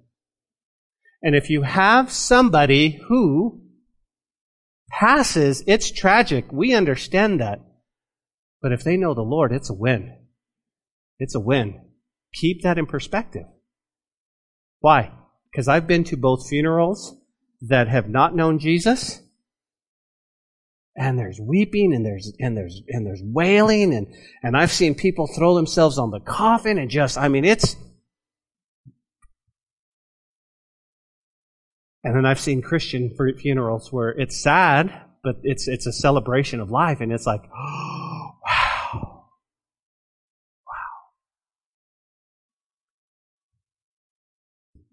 [1.22, 3.62] And if you have somebody who
[4.90, 6.52] passes, it's tragic.
[6.52, 7.62] We understand that.
[8.62, 10.18] But if they know the Lord, it's a win.
[11.20, 11.82] It's a win.
[12.34, 13.46] Keep that in perspective.
[14.80, 15.12] Why?
[15.52, 17.16] Because I've been to both funerals
[17.62, 19.22] that have not known Jesus,
[20.98, 24.08] and there's weeping and there's and there's and there's wailing and
[24.42, 27.76] and I've seen people throw themselves on the coffin and just I mean it's
[32.08, 36.72] and then I've seen Christian funerals where it's sad, but it's it's a celebration of
[36.72, 39.26] life and it's like oh, wow, wow.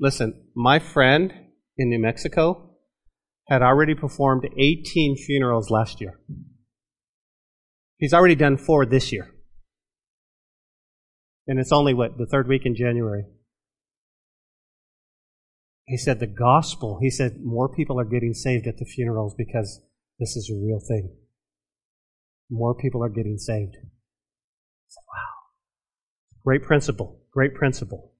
[0.00, 1.32] Listen, my friend
[1.78, 2.70] in New Mexico
[3.46, 6.18] had already performed 18 funerals last year.
[7.98, 9.30] He's already done four this year.
[11.46, 13.24] And it's only what, the third week in January.
[15.86, 19.82] He said the gospel, he said more people are getting saved at the funerals because
[20.18, 21.14] this is a real thing.
[22.50, 23.74] More people are getting saved.
[23.74, 25.34] Said, wow.
[26.44, 27.20] Great principle.
[27.32, 28.12] Great principle.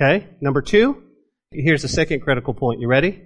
[0.00, 1.02] Okay, number two,
[1.50, 2.80] here's the second critical point.
[2.80, 3.22] You ready?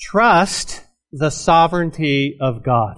[0.00, 2.96] Trust the sovereignty of God.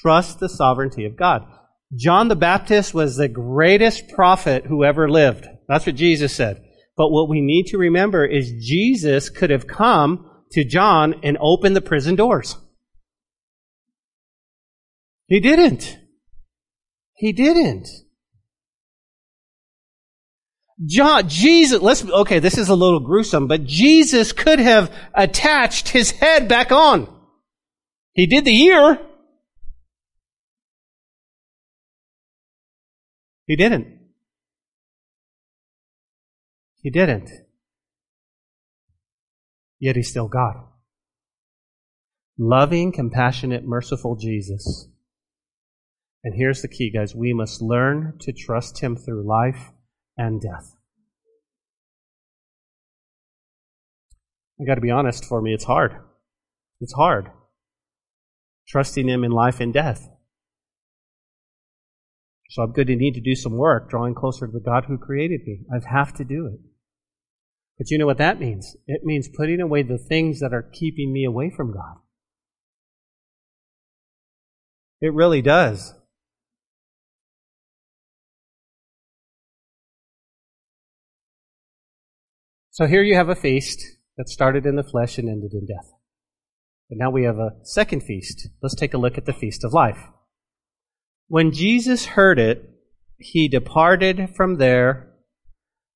[0.00, 1.42] Trust the sovereignty of God.
[1.94, 5.46] John the Baptist was the greatest prophet who ever lived.
[5.68, 6.64] That's what Jesus said.
[6.96, 11.74] But what we need to remember is Jesus could have come to John and opened
[11.74, 12.56] the prison doors.
[15.26, 15.98] He didn't.
[17.14, 17.88] He didn't.
[20.84, 26.10] John, Jesus, let's, okay, this is a little gruesome, but Jesus could have attached his
[26.10, 27.08] head back on.
[28.12, 28.98] He did the ear.
[33.46, 34.01] He didn't.
[36.82, 37.30] He didn't.
[39.78, 40.56] Yet he's still God.
[42.38, 44.88] Loving, compassionate, merciful Jesus.
[46.24, 47.14] And here's the key, guys.
[47.14, 49.70] We must learn to trust him through life
[50.16, 50.76] and death.
[54.60, 55.96] I got to be honest, for me, it's hard.
[56.80, 57.30] It's hard.
[58.68, 60.08] Trusting Him in life and death.
[62.50, 64.98] So I'm going to need to do some work drawing closer to the God who
[64.98, 65.60] created me.
[65.72, 66.60] I have to do it.
[67.82, 68.76] But you know what that means?
[68.86, 71.96] It means putting away the things that are keeping me away from God.
[75.00, 75.92] It really does.
[82.70, 83.84] So here you have a feast
[84.16, 85.90] that started in the flesh and ended in death.
[86.88, 88.46] But now we have a second feast.
[88.62, 89.98] Let's take a look at the feast of life.
[91.26, 92.62] When Jesus heard it,
[93.18, 95.08] he departed from there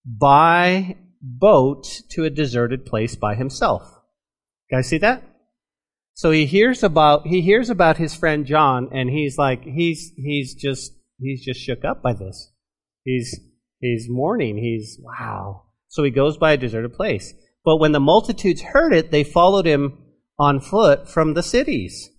[0.05, 3.83] by boat to a deserted place by himself.
[4.71, 5.23] Guys see that?
[6.15, 10.55] So he hears about he hears about his friend John and he's like he's he's
[10.55, 12.53] just he's just shook up by this.
[13.05, 13.39] He's
[13.81, 14.57] he's mourning.
[14.57, 15.65] He's wow.
[15.89, 17.35] So he goes by a deserted place.
[17.65, 19.99] But when the multitudes heard it, they followed him
[20.39, 22.11] on foot from the cities.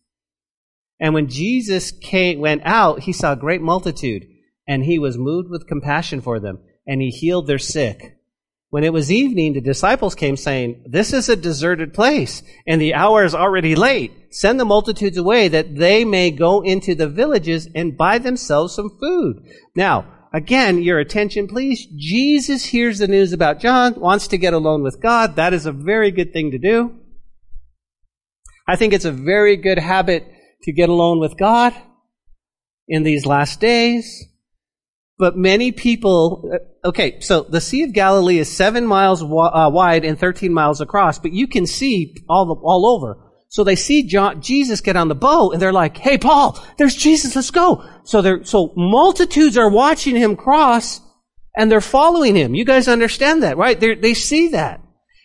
[1.00, 4.28] And when Jesus came, went out, he saw a great multitude,
[4.68, 8.17] and he was moved with compassion for them, and he healed their sick.
[8.70, 12.94] When it was evening, the disciples came saying, This is a deserted place, and the
[12.94, 14.12] hour is already late.
[14.32, 18.98] Send the multitudes away that they may go into the villages and buy themselves some
[19.00, 19.38] food.
[19.74, 21.88] Now, again, your attention please.
[21.96, 25.38] Jesus hears the news about John, wants to get alone with God.
[25.38, 27.00] That is a very good thing to do.
[28.68, 30.28] I think it's a very good habit
[30.64, 31.74] to get alone with God
[32.88, 34.26] in these last days.
[35.18, 36.52] But many people,
[36.88, 41.20] okay, so the Sea of Galilee is seven miles uh, wide and 13 miles across,
[41.20, 43.18] but you can see all, the, all over.
[43.50, 46.96] So they see John, Jesus get on the boat and they're like, hey Paul, there's
[46.96, 47.84] Jesus, let's go.
[48.04, 51.00] So they're, so multitudes are watching him cross
[51.56, 52.56] and they're following him.
[52.56, 53.80] You guys understand that, right?
[53.80, 54.82] They're, they see that.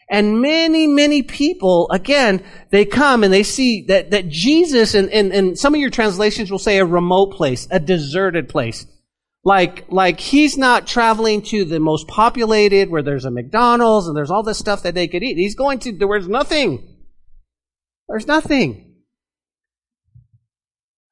[0.09, 5.33] And many, many people, again, they come and they see that, that Jesus, and, and,
[5.33, 8.87] and some of your translations will say a remote place, a deserted place.
[9.45, 14.31] Like, like he's not traveling to the most populated where there's a McDonald's and there's
[14.31, 15.37] all this stuff that they could eat.
[15.37, 17.07] He's going to where there's nothing.
[18.09, 18.95] There's nothing.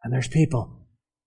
[0.05, 0.87] And there's people.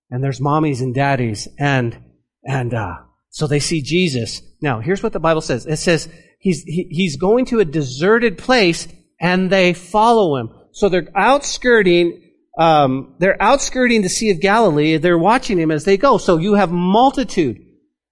[0.09, 1.47] And there's mommies and daddies.
[1.59, 1.97] And,
[2.43, 2.95] and, uh,
[3.29, 4.41] so they see Jesus.
[4.61, 5.65] Now, here's what the Bible says.
[5.65, 6.07] It says
[6.39, 8.87] he's, he, he's going to a deserted place
[9.19, 10.51] and they follow him.
[10.71, 12.22] So they're outskirting
[12.57, 14.97] um, they're outskirting the Sea of Galilee.
[14.97, 16.17] They're watching him as they go.
[16.17, 17.57] So you have multitude,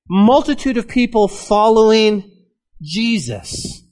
[0.10, 2.30] multitude of people following
[2.82, 3.84] Jesus.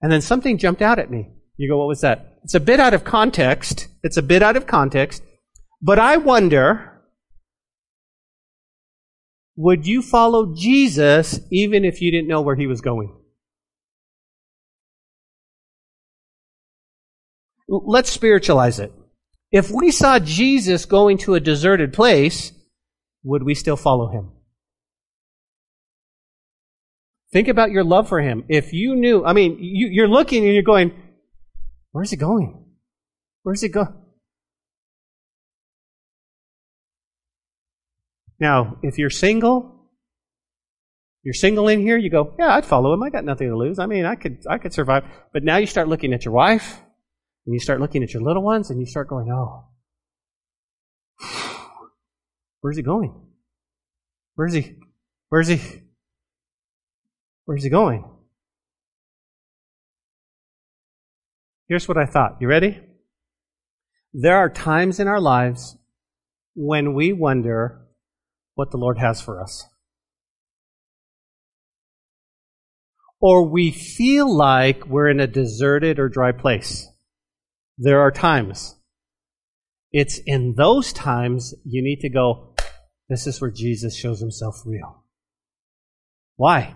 [0.00, 1.28] And then something jumped out at me.
[1.56, 2.38] You go, what was that?
[2.44, 3.88] It's a bit out of context.
[4.02, 5.22] It's a bit out of context.
[5.82, 7.02] But I wonder,
[9.56, 13.14] would you follow Jesus even if you didn't know where he was going?
[17.68, 18.92] Let's spiritualize it.
[19.50, 22.52] If we saw Jesus going to a deserted place,
[23.22, 24.32] would we still follow him?
[27.30, 28.44] Think about your love for him.
[28.48, 30.92] If you knew, I mean, you, are looking and you're going,
[31.92, 32.64] where's he going?
[33.42, 33.94] Where's he going?
[38.40, 39.90] Now, if you're single,
[41.22, 43.02] you're single in here, you go, yeah, I'd follow him.
[43.02, 43.78] I got nothing to lose.
[43.78, 45.04] I mean, I could, I could survive.
[45.32, 46.80] But now you start looking at your wife,
[47.48, 49.64] and you start looking at your little ones and you start going, oh,
[52.60, 53.18] where's he going?
[54.34, 54.74] Where's he?
[55.30, 55.58] Where's he?
[57.46, 58.04] Where's he going?
[61.68, 62.36] Here's what I thought.
[62.38, 62.82] You ready?
[64.12, 65.78] There are times in our lives
[66.54, 67.80] when we wonder
[68.56, 69.66] what the Lord has for us.
[73.22, 76.86] Or we feel like we're in a deserted or dry place.
[77.78, 78.74] There are times.
[79.92, 82.54] It's in those times you need to go,
[83.08, 85.04] this is where Jesus shows himself real.
[86.36, 86.74] Why?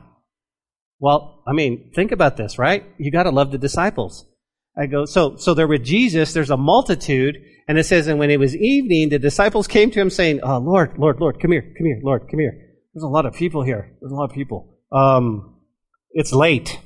[1.00, 2.84] Well, I mean, think about this, right?
[2.98, 4.26] You gotta love the disciples.
[4.78, 7.36] I go, so, so they're with Jesus, there's a multitude,
[7.68, 10.58] and it says, and when it was evening, the disciples came to him saying, oh,
[10.58, 12.70] Lord, Lord, Lord, come here, come here, Lord, come here.
[12.94, 13.96] There's a lot of people here.
[14.00, 14.78] There's a lot of people.
[14.90, 15.56] Um,
[16.12, 16.78] it's late.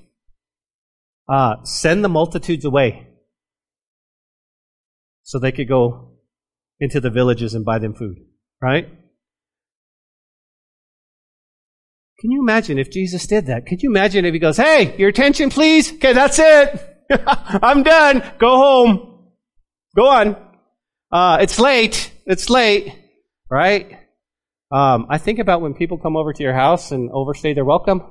[1.28, 3.05] Uh, send the multitudes away
[5.26, 6.12] so they could go
[6.78, 8.16] into the villages and buy them food,
[8.62, 8.88] right?
[12.20, 13.66] Can you imagine if Jesus did that?
[13.66, 15.92] Could you imagine if he goes, Hey, your attention please?
[15.94, 17.04] Okay, that's it.
[17.26, 18.22] I'm done.
[18.38, 19.32] Go home.
[19.96, 20.36] Go on.
[21.10, 22.12] Uh, it's late.
[22.24, 22.94] It's late.
[23.50, 23.98] Right?
[24.70, 28.02] Um, I think about when people come over to your house and overstay their welcome,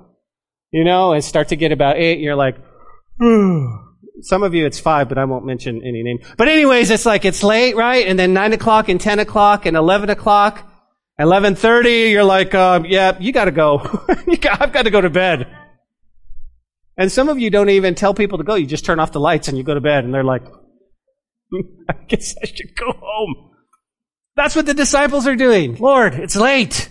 [0.71, 2.57] you know, and start to get about eight, and you're like,
[4.21, 6.19] some of you it's five, but I won't mention any name.
[6.37, 8.07] But anyways, it's like it's late, right?
[8.07, 10.69] And then nine o'clock and ten o'clock and eleven o'clock,
[11.19, 12.09] eleven thirty.
[12.11, 13.79] You're like, um, yeah, you got to go.
[13.79, 15.47] I've got to go to bed.
[16.97, 18.55] And some of you don't even tell people to go.
[18.55, 20.43] You just turn off the lights and you go to bed, and they're like,
[21.89, 23.51] I guess I should go home.
[24.35, 25.75] That's what the disciples are doing.
[25.75, 26.89] Lord, it's late.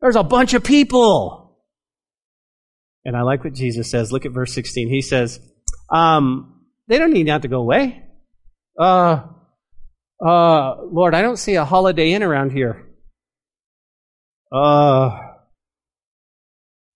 [0.00, 1.60] There's a bunch of people.
[3.04, 4.12] And I like what Jesus says.
[4.12, 4.88] Look at verse 16.
[4.88, 5.40] He says,
[5.92, 8.02] um, they don't need not to go away.
[8.78, 9.24] Uh,
[10.24, 12.88] uh, Lord, I don't see a Holiday Inn around here.
[14.50, 15.18] Uh,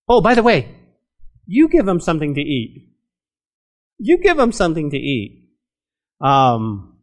[0.09, 0.74] oh, by the way,
[1.47, 2.94] you give them something to eat.
[3.99, 5.51] You give them something to eat.
[6.20, 6.99] Um,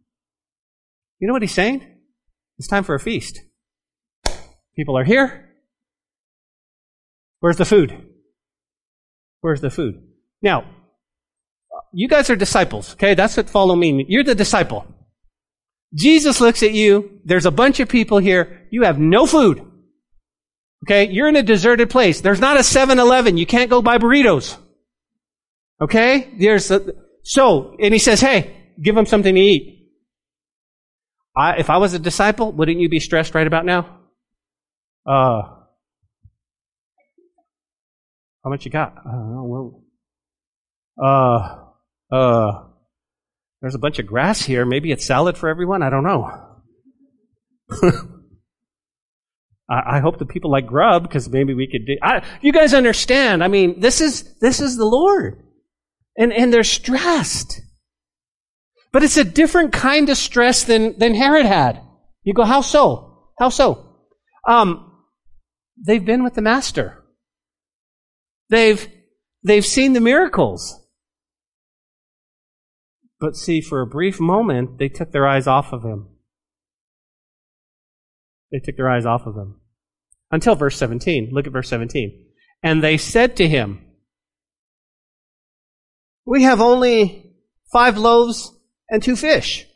[1.19, 1.85] you know what he's saying?
[2.57, 3.39] It's time for a feast.
[4.75, 5.49] People are here.
[7.39, 8.09] Where's the food?
[9.41, 10.01] Where's the food?
[10.41, 10.65] Now,
[11.93, 13.13] you guys are disciples, okay?
[13.13, 14.05] That's what follow me.
[14.07, 14.85] You're the disciple.
[15.93, 17.19] Jesus looks at you.
[17.23, 18.67] There's a bunch of people here.
[18.71, 19.65] You have no food.
[20.85, 22.19] Okay, you're in a deserted place.
[22.19, 23.37] There's not a 7-Eleven.
[23.37, 24.57] You can't go buy burritos.
[25.79, 26.33] Okay?
[26.37, 29.91] There's a, so, and he says, hey, give them something to eat.
[31.35, 33.99] I, if I was a disciple, wouldn't you be stressed right about now?
[35.05, 35.41] Uh,
[38.43, 38.93] how much you got?
[38.97, 39.83] I don't know.
[41.01, 41.62] Uh,
[42.13, 42.63] uh,
[43.61, 44.65] there's a bunch of grass here.
[44.65, 45.81] Maybe it's salad for everyone.
[45.81, 46.29] I don't know.
[49.69, 51.97] I, hope the people like grub because maybe we could do.
[52.03, 53.43] I, you guys understand?
[53.43, 55.41] I mean, this is this is the Lord,
[56.15, 57.61] and and they're stressed,
[58.91, 61.81] but it's a different kind of stress than than Herod had.
[62.23, 63.31] You go, how so?
[63.39, 63.97] How so?
[64.47, 64.91] Um,
[65.83, 67.03] they've been with the Master.
[68.49, 68.87] They've
[69.43, 70.82] they've seen the miracles.
[73.23, 76.09] But see, for a brief moment, they took their eyes off of him.
[78.51, 79.61] They took their eyes off of him.
[80.29, 81.29] Until verse 17.
[81.31, 82.25] Look at verse 17.
[82.63, 83.79] And they said to him,
[86.25, 87.33] We have only
[87.71, 88.51] five loaves
[88.89, 89.67] and two fish.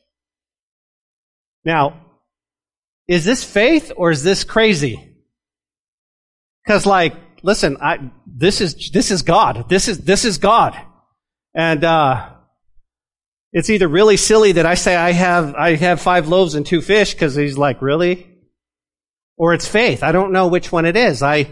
[1.63, 2.01] Now,
[3.07, 5.15] is this faith or is this crazy?
[6.65, 9.69] Because like, listen, I, this is, this is God.
[9.69, 10.77] This is, this is God.
[11.55, 12.33] And, uh,
[13.51, 16.81] it's either really silly that I say I have, I have five loaves and two
[16.81, 18.27] fish because he's like, really?
[19.37, 20.03] Or it's faith.
[20.03, 21.23] I don't know which one it is.
[21.23, 21.49] I,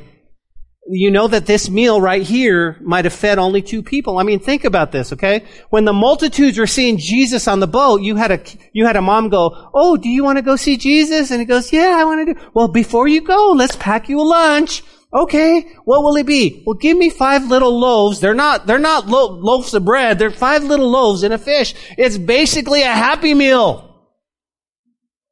[0.88, 4.20] you know that this meal right here might have fed only two people.
[4.20, 5.46] I mean, think about this, okay?
[5.70, 8.40] When the multitudes were seeing Jesus on the boat, you had a,
[8.72, 11.32] you had a mom go, Oh, do you want to go see Jesus?
[11.32, 12.40] And he goes, Yeah, I want to do.
[12.54, 14.84] Well, before you go, let's pack you a lunch.
[15.14, 16.64] Okay, what will it be?
[16.66, 18.20] Well, give me five little loaves.
[18.20, 20.20] They're not, they're not lo- loaves of bread.
[20.20, 21.74] They're five little loaves and a fish.
[21.98, 24.12] It's basically a happy meal.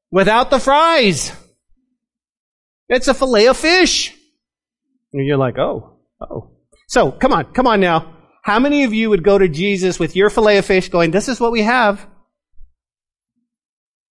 [0.09, 1.33] Without the fries.
[2.87, 4.15] It's a fillet of fish.
[5.11, 6.51] And you're like, oh, oh.
[6.87, 8.15] So, come on, come on now.
[8.43, 11.27] How many of you would go to Jesus with your fillet of fish going, this
[11.27, 11.99] is what we have?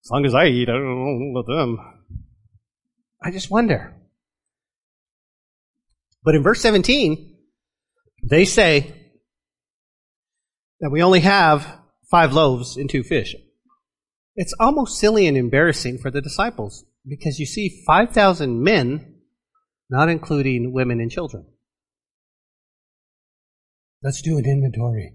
[0.05, 1.79] As long as I eat, I don't know with them.
[3.23, 3.95] I just wonder.
[6.25, 7.37] But in verse 17,
[8.23, 8.95] they say
[10.81, 11.79] that we only have
[12.11, 13.35] five loaves and two fish.
[14.35, 19.17] It's almost silly and embarrassing for the disciples because you see 5,000 men,
[19.91, 21.47] not including women and children.
[24.03, 25.15] Let's do an inventory.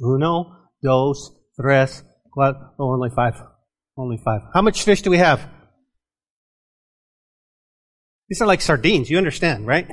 [0.00, 2.04] Uno, dos, tres,
[2.36, 2.70] cuatro.
[2.78, 3.34] Oh, only five.
[3.96, 4.42] Only five.
[4.52, 5.48] How much fish do we have?
[8.28, 9.88] These are like sardines, you understand, right?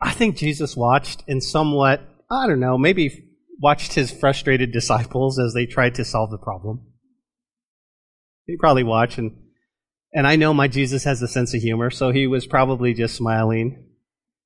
[0.00, 3.28] I think Jesus watched and somewhat, I don't know, maybe
[3.60, 6.86] watched his frustrated disciples as they tried to solve the problem.
[8.46, 9.38] He probably watched and
[10.14, 13.16] and I know my Jesus has a sense of humor, so he was probably just
[13.16, 13.86] smiling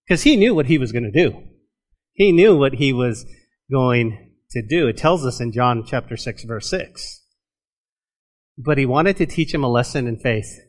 [0.07, 1.43] because he knew what he was going to do.
[2.13, 3.27] He knew what he was
[3.69, 4.87] going to do.
[4.87, 7.26] It tells us in John chapter 6 verse 6.
[8.59, 10.61] But he wanted to teach him a lesson in faith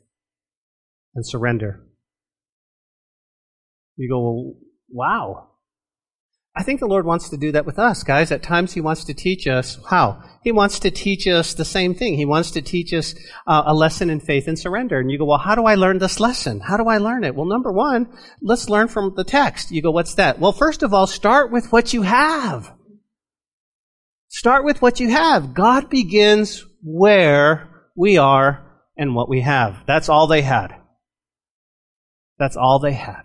[1.16, 1.84] and surrender.
[3.96, 4.54] You go, well,
[4.90, 5.48] wow.
[6.56, 8.32] I think the Lord wants to do that with us, guys.
[8.32, 10.24] At times, He wants to teach us how?
[10.44, 12.16] He wants to teach us the same thing.
[12.16, 13.14] He wants to teach us
[13.46, 15.00] uh, a lesson in faith and surrender.
[15.00, 16.62] And you go, well, how do I learn this lesson?
[16.62, 17.36] How do I learn it?
[17.36, 18.12] Well, number one,
[18.42, 19.70] let's learn from the text.
[19.72, 20.40] You go, what's that?
[20.40, 22.74] Well, first of all, start with what you have.
[24.28, 25.54] Start with what you have.
[25.54, 28.64] God begins where we are,
[28.96, 29.84] and what we have.
[29.86, 30.76] That's all they had.
[32.40, 33.24] That's all they had.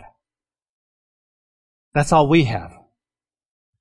[1.95, 2.73] That's all we have.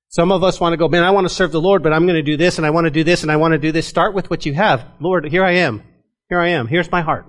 [0.08, 2.04] Some of us want to go, man, I want to serve the Lord, but I'm
[2.04, 3.72] going to do this and I want to do this and I want to do
[3.72, 3.86] this.
[3.86, 4.84] Start with what you have.
[5.00, 5.82] Lord, here I am.
[6.28, 6.66] Here I am.
[6.66, 7.26] Here's my heart.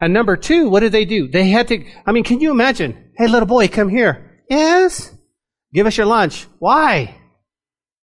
[0.00, 1.28] And number two, what did they do?
[1.28, 3.12] They had to, I mean, can you imagine?
[3.16, 4.42] Hey, little boy, come here.
[4.48, 5.14] Yes?
[5.72, 6.48] Give us your lunch.
[6.58, 7.16] Why?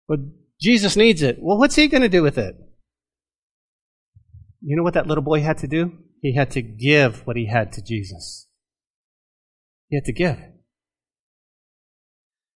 [0.07, 0.19] Well,
[0.61, 1.39] Jesus needs it.
[1.41, 2.55] Well, what's he going to do with it?
[4.61, 5.93] You know what that little boy had to do?
[6.21, 8.49] He had to give what he had to Jesus.
[9.89, 10.39] He had to give.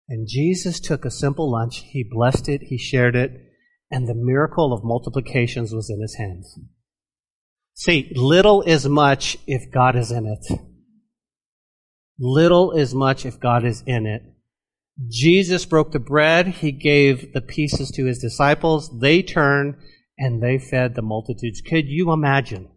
[0.08, 3.32] And Jesus took a simple lunch, he blessed it, he shared it,
[3.90, 6.58] and the miracle of multiplications was in his hands.
[7.74, 10.60] See, little is much if God is in it.
[12.18, 14.22] Little is much if God is in it.
[15.08, 19.74] Jesus broke the bread, he gave the pieces to his disciples, they turned
[20.18, 21.60] and they fed the multitudes.
[21.60, 22.70] Could you imagine?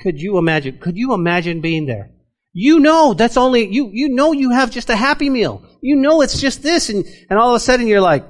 [0.00, 0.78] Could you imagine?
[0.78, 2.10] Could you imagine being there?
[2.52, 5.64] You know that's only, you, you know you have just a happy meal.
[5.82, 8.24] You know it's just this and, and all of a sudden you're like,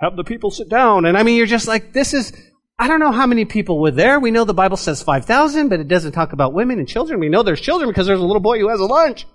[0.00, 1.04] have the people sit down.
[1.04, 2.32] And I mean, you're just like, this is,
[2.78, 4.20] I don't know how many people were there.
[4.20, 7.20] We know the Bible says 5,000, but it doesn't talk about women and children.
[7.20, 9.26] We know there's children because there's a little boy who has a lunch.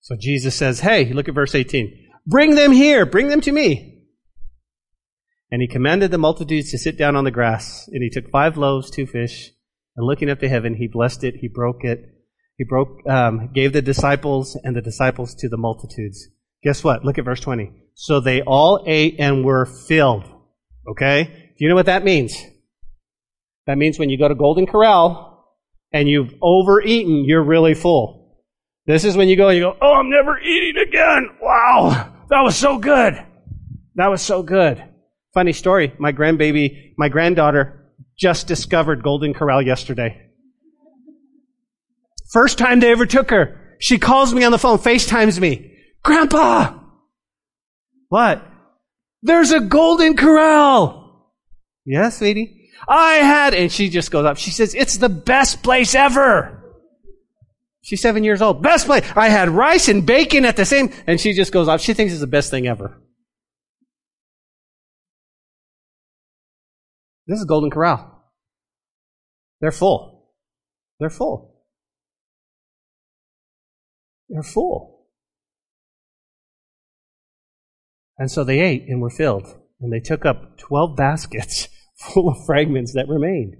[0.00, 2.03] So Jesus says, Hey, look at verse 18.
[2.26, 3.06] Bring them here.
[3.06, 4.02] Bring them to me.
[5.50, 7.88] And he commanded the multitudes to sit down on the grass.
[7.88, 9.50] And he took five loaves, two fish,
[9.96, 12.00] and looking up to heaven, he blessed it, he broke it,
[12.56, 16.28] he broke, um, gave the disciples and the disciples to the multitudes.
[16.62, 17.04] Guess what?
[17.04, 17.70] Look at verse 20.
[17.94, 20.24] So they all ate and were filled.
[20.88, 21.24] Okay?
[21.24, 22.36] Do you know what that means?
[23.66, 25.56] That means when you go to Golden Corral
[25.92, 28.42] and you've overeaten, you're really full.
[28.86, 31.30] This is when you go and you go, oh, I'm never eating again.
[31.40, 32.13] Wow.
[32.30, 33.22] That was so good.
[33.96, 34.82] That was so good.
[35.32, 35.92] Funny story.
[35.98, 40.30] My grandbaby, my granddaughter just discovered Golden Corral yesterday.
[42.32, 43.76] First time they ever took her.
[43.78, 45.76] She calls me on the phone, FaceTimes me.
[46.02, 46.78] Grandpa!
[48.08, 48.46] What?
[49.22, 51.32] There's a golden corral!
[51.84, 52.70] Yes, sweetie?
[52.88, 54.36] I had, and she just goes up.
[54.36, 56.63] She says, it's the best place ever!
[57.84, 58.62] She's seven years old.
[58.62, 59.04] Best place!
[59.14, 61.82] I had rice and bacon at the same, and she just goes off.
[61.82, 62.98] She thinks it's the best thing ever.
[67.26, 68.32] This is Golden Corral.
[69.60, 70.32] They're full.
[70.98, 71.62] They're full.
[74.30, 75.06] They're full.
[78.16, 81.68] And so they ate and were filled, and they took up twelve baskets
[81.98, 83.56] full of fragments that remained.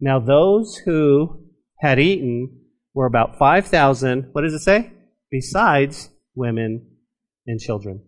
[0.00, 1.44] Now those who
[1.78, 2.55] had eaten
[2.96, 4.90] were about 5,000, what does it say?
[5.30, 6.96] Besides women
[7.46, 8.02] and children.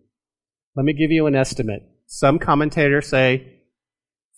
[0.74, 1.82] Let me give you an estimate.
[2.07, 3.61] Some commentators say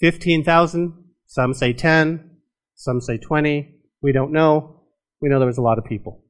[0.01, 2.39] 15,000, some say 10,
[2.75, 3.77] some say 20.
[4.03, 4.83] We don't know.
[5.23, 6.25] We know there was a lot of people.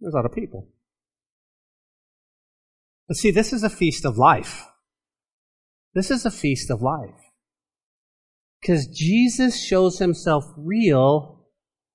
[0.00, 0.68] There's a lot of people.
[3.08, 4.66] But see, this is a feast of life.
[5.94, 7.10] This is a feast of life.
[8.60, 11.33] Because Jesus shows himself real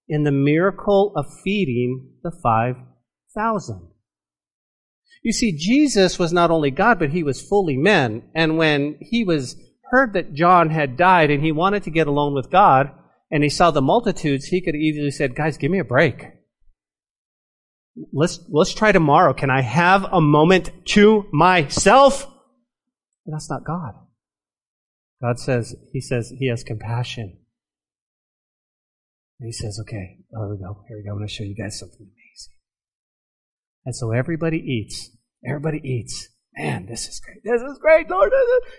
[0.09, 3.87] in the miracle of feeding the 5,000.
[5.23, 8.23] You see, Jesus was not only God, but he was fully man.
[8.33, 9.55] And when he was
[9.91, 12.91] heard that John had died and he wanted to get alone with God,
[13.31, 16.25] and he saw the multitudes, he could easily said, guys, give me a break
[18.13, 19.33] let's, let's try tomorrow.
[19.33, 22.25] Can I have a moment to myself?
[23.25, 23.93] But that's not God.
[25.21, 27.38] God says, He says He has compassion.
[29.39, 30.83] And He says, okay, oh, here we go.
[30.87, 31.11] Here we go.
[31.11, 32.53] I'm going to show you guys something amazing.
[33.85, 35.09] And so everybody eats.
[35.47, 36.29] Everybody eats.
[36.57, 37.43] Man, this is great.
[37.43, 38.31] This is great, Lord.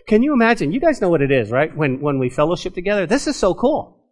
[0.06, 0.72] Can you imagine?
[0.72, 1.74] You guys know what it is, right?
[1.74, 3.06] When, when we fellowship together.
[3.06, 4.04] This is so cool.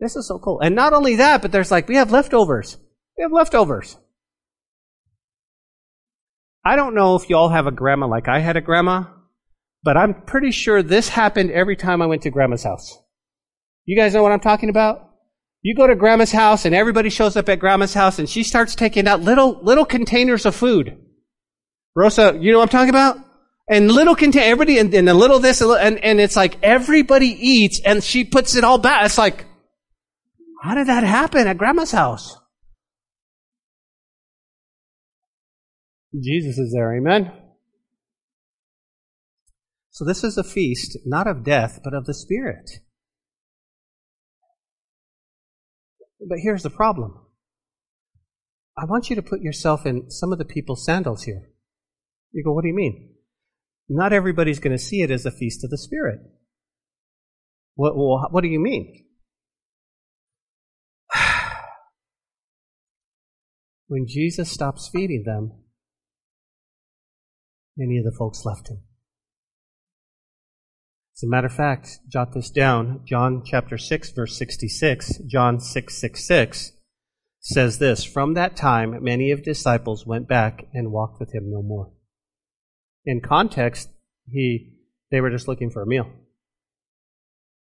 [0.00, 0.60] This is so cool.
[0.60, 2.76] And not only that, but there's like, we have leftovers.
[3.16, 3.96] We have leftovers.
[6.64, 9.04] I don't know if y'all have a grandma like I had a grandma,
[9.84, 12.98] but I'm pretty sure this happened every time I went to grandma's house.
[13.84, 15.05] You guys know what I'm talking about?
[15.66, 18.76] You go to grandma's house and everybody shows up at grandma's house and she starts
[18.76, 20.96] taking out little, little containers of food.
[21.96, 23.18] Rosa, you know what I'm talking about?
[23.68, 27.80] And little contain, everybody, and, and a little this, and, and it's like everybody eats
[27.84, 29.06] and she puts it all back.
[29.06, 29.44] It's like,
[30.62, 32.38] how did that happen at grandma's house?
[36.14, 36.96] Jesus is there.
[36.96, 37.32] Amen?
[39.90, 42.70] So this is a feast, not of death, but of the Spirit.
[46.20, 47.20] But here's the problem.
[48.76, 51.50] I want you to put yourself in some of the people's sandals here.
[52.32, 53.14] You go, what do you mean?
[53.88, 56.20] Not everybody's going to see it as a feast of the Spirit.
[57.74, 59.06] What, well, what do you mean?
[63.86, 65.52] when Jesus stops feeding them,
[67.76, 68.80] Many of the folks left him.
[71.16, 73.00] As a matter of fact, jot this down.
[73.06, 76.72] John chapter 6, verse 66, John 6, 6, 6
[77.40, 81.62] says this From that time, many of disciples went back and walked with him no
[81.62, 81.90] more.
[83.06, 83.88] In context,
[84.28, 84.74] he,
[85.10, 86.06] they were just looking for a meal.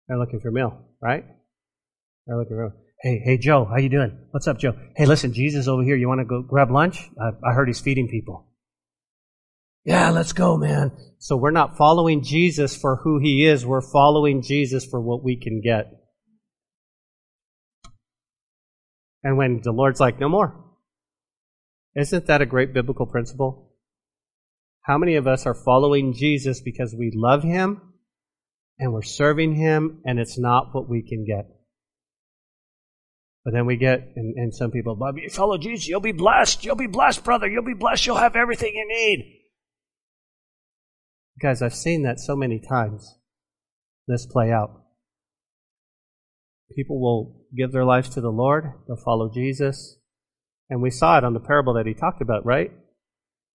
[0.08, 1.24] They're looking for a meal, right?
[2.26, 4.18] They're looking for Hey, hey, Joe, how you doing?
[4.30, 4.74] What's up, Joe?
[4.96, 5.94] Hey, listen, Jesus over here.
[5.94, 7.08] You want to go grab lunch?
[7.20, 8.48] I, I heard he's feeding people.
[9.84, 10.92] Yeah, let's go, man.
[11.18, 15.36] So we're not following Jesus for who he is, we're following Jesus for what we
[15.36, 15.86] can get.
[19.22, 20.60] And when the Lord's like, no more.
[21.96, 23.72] Isn't that a great biblical principle?
[24.82, 27.80] How many of us are following Jesus because we love him
[28.78, 31.46] and we're serving him and it's not what we can get?
[33.44, 36.64] But then we get, and, and some people, Bob, you follow Jesus, you'll be blessed.
[36.64, 37.46] You'll be blessed, brother.
[37.46, 38.06] You'll be blessed.
[38.06, 39.43] You'll have everything you need.
[41.40, 43.18] Guys, I've seen that so many times,
[44.06, 44.82] this play out.
[46.74, 49.98] People will give their lives to the Lord, they'll follow Jesus.
[50.70, 52.72] And we saw it on the parable that he talked about, right?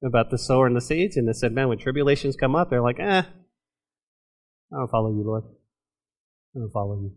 [0.03, 1.17] About the sower and the seeds.
[1.17, 3.23] And they said, man, when tribulations come up, they're like, eh,
[4.71, 5.43] I don't follow you, Lord.
[6.55, 7.15] I don't follow you.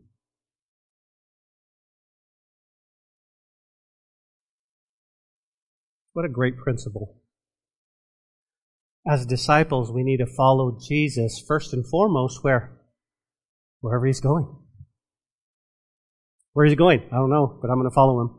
[6.14, 7.21] What a great principle.
[9.06, 12.78] As disciples, we need to follow Jesus first and foremost where?
[13.80, 14.56] Wherever he's going.
[16.52, 17.02] Where is he going?
[17.10, 18.38] I don't know, but I'm going to follow him.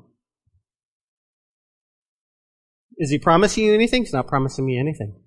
[2.97, 4.03] Is he promising you anything?
[4.03, 5.19] He's not promising me anything.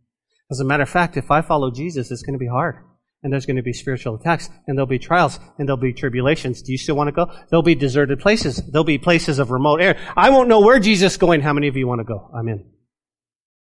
[0.51, 2.77] As a matter of fact, if I follow Jesus, it's going to be hard.
[3.23, 6.63] And there's going to be spiritual attacks, and there'll be trials, and there'll be tribulations.
[6.63, 7.27] Do you still want to go?
[7.51, 8.63] There'll be deserted places.
[8.71, 9.99] There'll be places of remote air.
[10.17, 11.41] I won't know where Jesus is going.
[11.41, 12.31] How many of you want to go?
[12.33, 12.65] I'm in.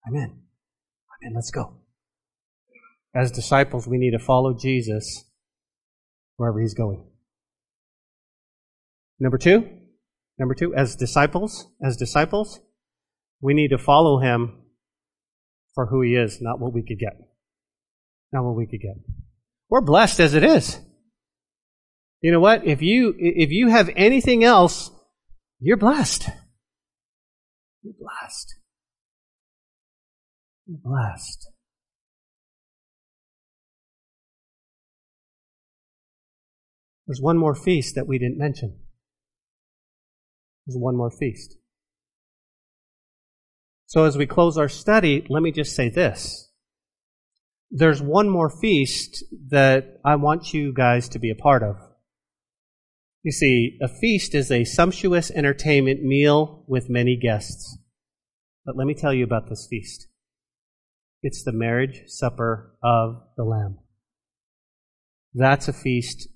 [0.07, 0.46] I'm in.
[1.27, 1.35] I'm.
[1.35, 1.79] Let's go.
[3.15, 5.25] As disciples, we need to follow Jesus
[6.37, 7.05] wherever he's going.
[9.19, 9.67] Number two,
[10.39, 12.61] number two, as disciples, as disciples,
[13.41, 14.63] we need to follow him
[15.75, 17.17] for who he is, not what we could get.
[18.33, 18.97] Not what we could get.
[19.71, 20.79] We're blessed as it is.
[22.21, 22.67] You know what?
[22.67, 24.91] If you if you have anything else,
[25.61, 26.29] you're blessed.
[27.83, 28.57] You're blessed.
[30.67, 31.49] You're blessed.
[37.07, 38.81] There's one more feast that we didn't mention.
[40.67, 41.57] There's one more feast.
[43.87, 46.51] So as we close our study, let me just say this.
[47.71, 51.77] There's one more feast that I want you guys to be a part of.
[53.23, 57.79] You see, a feast is a sumptuous entertainment meal with many guests.
[58.65, 60.09] But let me tell you about this feast.
[61.27, 63.79] It's the marriage supper of the Lamb.
[65.35, 66.29] That's a feast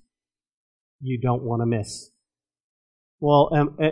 [0.99, 2.09] you don't want to miss.
[3.21, 3.91] Well, um, uh,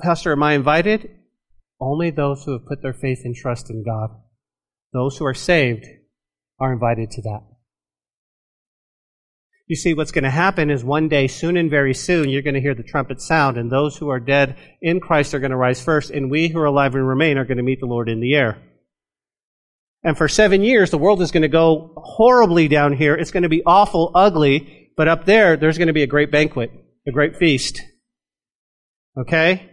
[0.00, 1.10] Pastor, am I invited?
[1.78, 4.18] Only those who have put their faith and trust in God.
[4.94, 5.84] Those who are saved
[6.58, 7.40] are invited to that.
[9.66, 12.54] You see, what's going to happen is one day, soon and very soon, you're going
[12.54, 15.56] to hear the trumpet sound, and those who are dead in Christ are going to
[15.58, 18.08] rise first, and we who are alive and remain are going to meet the Lord
[18.08, 18.62] in the air.
[20.02, 23.14] And for seven years, the world is going to go horribly down here.
[23.14, 26.30] It's going to be awful, ugly, but up there, there's going to be a great
[26.30, 26.70] banquet,
[27.06, 27.80] a great feast.
[29.18, 29.70] Okay?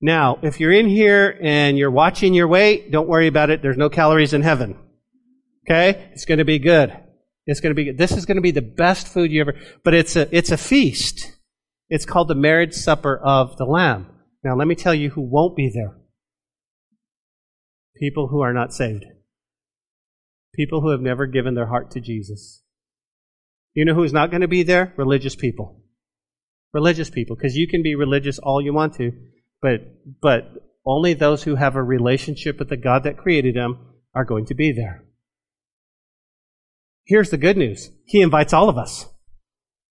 [0.00, 3.62] Now, if you're in here and you're watching your weight, don't worry about it.
[3.62, 4.76] There's no calories in heaven.
[5.64, 6.10] Okay?
[6.12, 6.96] It's going to be good.
[7.46, 7.92] It's going to be.
[7.92, 9.54] This is going to be the best food you ever,
[9.84, 11.32] but it's a, it's a feast.
[11.88, 14.06] It's called the marriage supper of the Lamb.
[14.44, 15.96] Now, let me tell you who won't be there.
[17.96, 19.04] People who are not saved.
[20.54, 22.62] People who have never given their heart to Jesus.
[23.74, 24.92] You know who's not going to be there?
[24.96, 25.82] Religious people.
[26.72, 27.36] Religious people.
[27.36, 29.12] Because you can be religious all you want to,
[29.60, 29.80] but,
[30.20, 30.44] but
[30.84, 33.78] only those who have a relationship with the God that created them
[34.14, 35.04] are going to be there.
[37.04, 37.90] Here's the good news.
[38.04, 39.06] He invites all of us.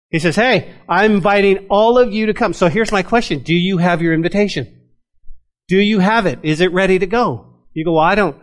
[0.10, 2.53] He says, Hey, I'm inviting all of you to come.
[2.53, 3.39] So here's my question.
[3.39, 4.74] Do you have your invitation?
[5.68, 6.39] Do you have it?
[6.43, 7.45] Is it ready to go?
[7.74, 8.38] You go, well, I don't,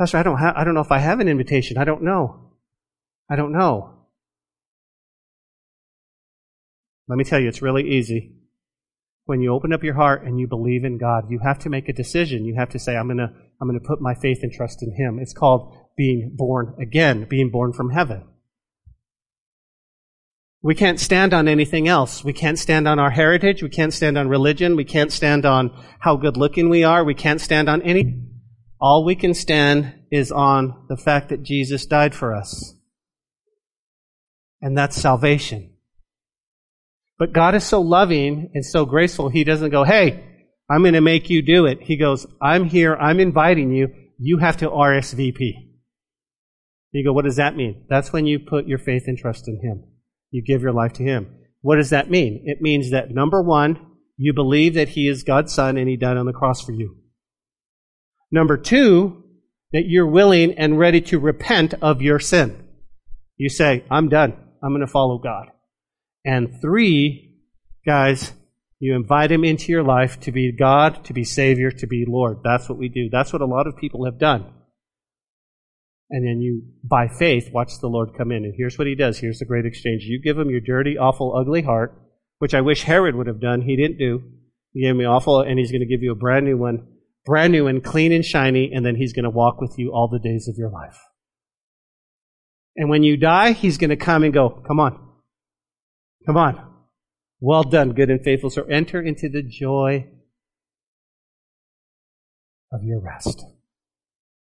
[0.00, 1.76] Pastor, I don't have, I don't know if I have an invitation.
[1.76, 2.52] I don't know.
[3.28, 4.06] I don't know.
[7.06, 8.32] Let me tell you, it's really easy
[9.26, 11.86] when you open up your heart and you believe in God, you have to make
[11.90, 12.46] a decision.
[12.46, 13.30] You have to say, I'm going to,
[13.60, 15.18] I'm going to put my faith and trust in Him.
[15.20, 18.24] It's called being born again, being born from heaven.
[20.62, 22.24] We can't stand on anything else.
[22.24, 23.62] We can't stand on our heritage.
[23.62, 24.76] We can't stand on religion.
[24.76, 27.04] We can't stand on how good looking we are.
[27.04, 28.29] We can't stand on any.
[28.80, 32.74] All we can stand is on the fact that Jesus died for us.
[34.62, 35.74] And that's salvation.
[37.18, 40.24] But God is so loving and so graceful, He doesn't go, hey,
[40.70, 41.82] I'm going to make you do it.
[41.82, 45.52] He goes, I'm here, I'm inviting you, you have to RSVP.
[46.92, 47.84] You go, what does that mean?
[47.88, 49.84] That's when you put your faith and trust in Him.
[50.30, 51.36] You give your life to Him.
[51.60, 52.44] What does that mean?
[52.46, 53.78] It means that number one,
[54.16, 56.99] you believe that He is God's Son and He died on the cross for you.
[58.30, 59.24] Number two,
[59.72, 62.66] that you're willing and ready to repent of your sin.
[63.36, 64.36] You say, I'm done.
[64.62, 65.46] I'm going to follow God.
[66.24, 67.38] And three,
[67.86, 68.32] guys,
[68.78, 72.38] you invite him into your life to be God, to be Savior, to be Lord.
[72.44, 73.08] That's what we do.
[73.10, 74.52] That's what a lot of people have done.
[76.10, 78.44] And then you, by faith, watch the Lord come in.
[78.44, 79.18] And here's what he does.
[79.18, 80.02] Here's the great exchange.
[80.02, 81.94] You give him your dirty, awful, ugly heart,
[82.38, 83.62] which I wish Herod would have done.
[83.62, 84.22] He didn't do.
[84.72, 86.86] He gave me awful, and he's going to give you a brand new one,
[87.30, 90.08] brand new and clean and shiny, and then he's going to walk with you all
[90.08, 90.98] the days of your life.
[92.74, 94.98] And when you die, he's going to come and go, come on.
[96.26, 96.74] Come on.
[97.38, 100.08] Well done, good and faithful So Enter into the joy
[102.72, 103.44] of your rest.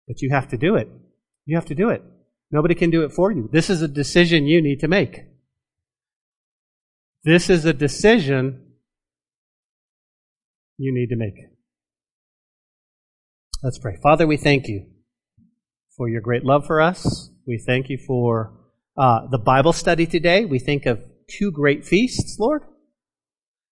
[0.05, 0.89] But you have to do it.
[1.45, 2.03] You have to do it.
[2.51, 3.49] Nobody can do it for you.
[3.53, 5.21] This is a decision you need to make.
[7.23, 8.73] This is a decision
[10.77, 11.52] you need to make.
[13.63, 13.97] Let's pray.
[14.03, 14.87] Father, we thank you
[15.95, 17.29] for your great love for us.
[17.47, 18.59] We thank you for
[18.97, 20.43] uh, the Bible study today.
[20.43, 22.63] We think of two great feasts, Lord.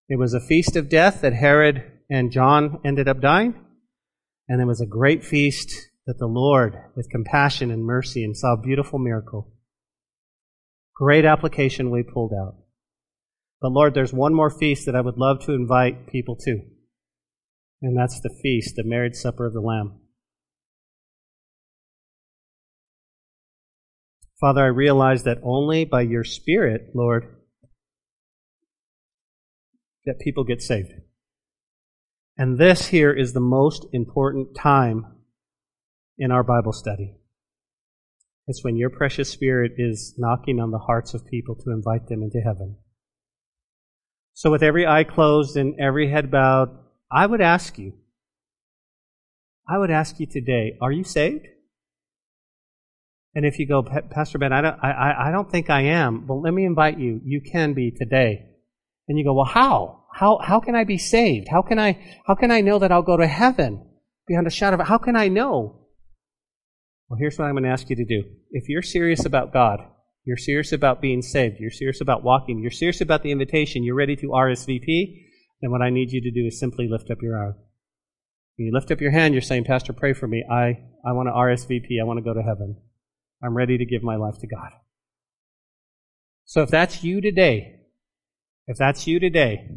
[0.07, 3.53] It was a feast of death that Herod and John ended up dying.
[4.47, 5.73] And there was a great feast
[6.07, 9.51] that the Lord, with compassion and mercy, and saw a beautiful miracle.
[10.95, 12.55] Great application we pulled out.
[13.59, 16.61] But Lord, there's one more feast that I would love to invite people to.
[17.81, 19.99] And that's the feast, the marriage supper of the Lamb.
[24.39, 27.35] Father, I realize that only by your Spirit, Lord,
[30.05, 30.93] that people get saved.
[32.37, 35.05] And this here is the most important time
[36.17, 37.15] in our Bible study.
[38.47, 42.23] It's when your precious Spirit is knocking on the hearts of people to invite them
[42.23, 42.77] into heaven.
[44.33, 46.69] So, with every eye closed and every head bowed,
[47.11, 47.93] I would ask you,
[49.67, 51.45] I would ask you today, are you saved?
[53.33, 56.27] And if you go, Pastor Ben, I don't, I, I don't think I am.
[56.27, 57.21] Well, let me invite you.
[57.23, 58.45] You can be today.
[59.07, 60.03] And you go, well, how?
[60.13, 61.47] How, how can I be saved?
[61.49, 63.87] How can I, how can I know that I'll go to heaven
[64.27, 65.87] beyond a shadow of, how can I know?
[67.07, 68.23] Well, here's what I'm going to ask you to do.
[68.51, 69.79] If you're serious about God,
[70.25, 73.95] you're serious about being saved, you're serious about walking, you're serious about the invitation, you're
[73.95, 75.25] ready to RSVP,
[75.61, 77.55] then what I need you to do is simply lift up your arm.
[78.57, 80.43] When you lift up your hand, you're saying, Pastor, pray for me.
[80.49, 82.01] I, I want to RSVP.
[82.01, 82.77] I want to go to heaven.
[83.43, 84.71] I'm ready to give my life to God.
[86.45, 87.79] So if that's you today,
[88.67, 89.69] if that's you today,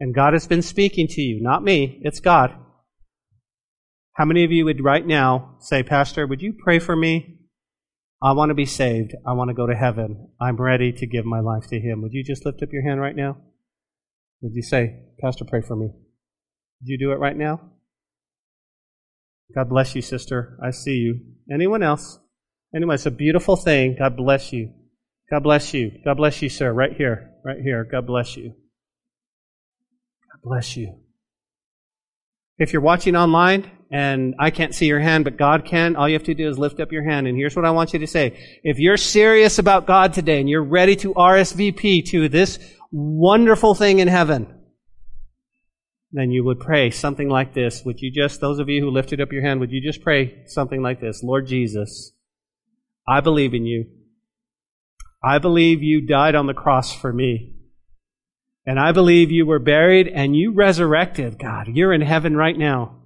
[0.00, 2.54] and God has been speaking to you, not me, it's God.
[4.12, 7.38] How many of you would right now say, Pastor, would you pray for me?
[8.20, 9.14] I want to be saved.
[9.26, 10.30] I want to go to heaven.
[10.40, 12.02] I'm ready to give my life to Him.
[12.02, 13.38] Would you just lift up your hand right now?
[14.40, 15.86] Would you say, Pastor, pray for me?
[15.86, 17.60] Would you do it right now?
[19.54, 20.58] God bless you, sister.
[20.62, 21.20] I see you.
[21.52, 22.18] Anyone else?
[22.74, 22.94] Anyone?
[22.94, 23.96] It's a beautiful thing.
[23.98, 24.72] God bless you.
[25.30, 25.90] God bless you.
[26.04, 26.72] God bless you, sir.
[26.72, 27.32] Right here.
[27.44, 27.84] Right here.
[27.90, 28.50] God bless you.
[30.30, 31.00] God bless you.
[32.58, 36.14] If you're watching online and I can't see your hand, but God can, all you
[36.14, 37.26] have to do is lift up your hand.
[37.26, 38.60] And here's what I want you to say.
[38.64, 42.58] If you're serious about God today and you're ready to RSVP to this
[42.90, 44.54] wonderful thing in heaven,
[46.12, 47.84] then you would pray something like this.
[47.84, 50.44] Would you just, those of you who lifted up your hand, would you just pray
[50.46, 51.22] something like this?
[51.22, 52.12] Lord Jesus,
[53.06, 53.86] I believe in you.
[55.22, 57.54] I believe you died on the cross for me.
[58.64, 61.68] And I believe you were buried and you resurrected, God.
[61.68, 62.96] You're in heaven right now.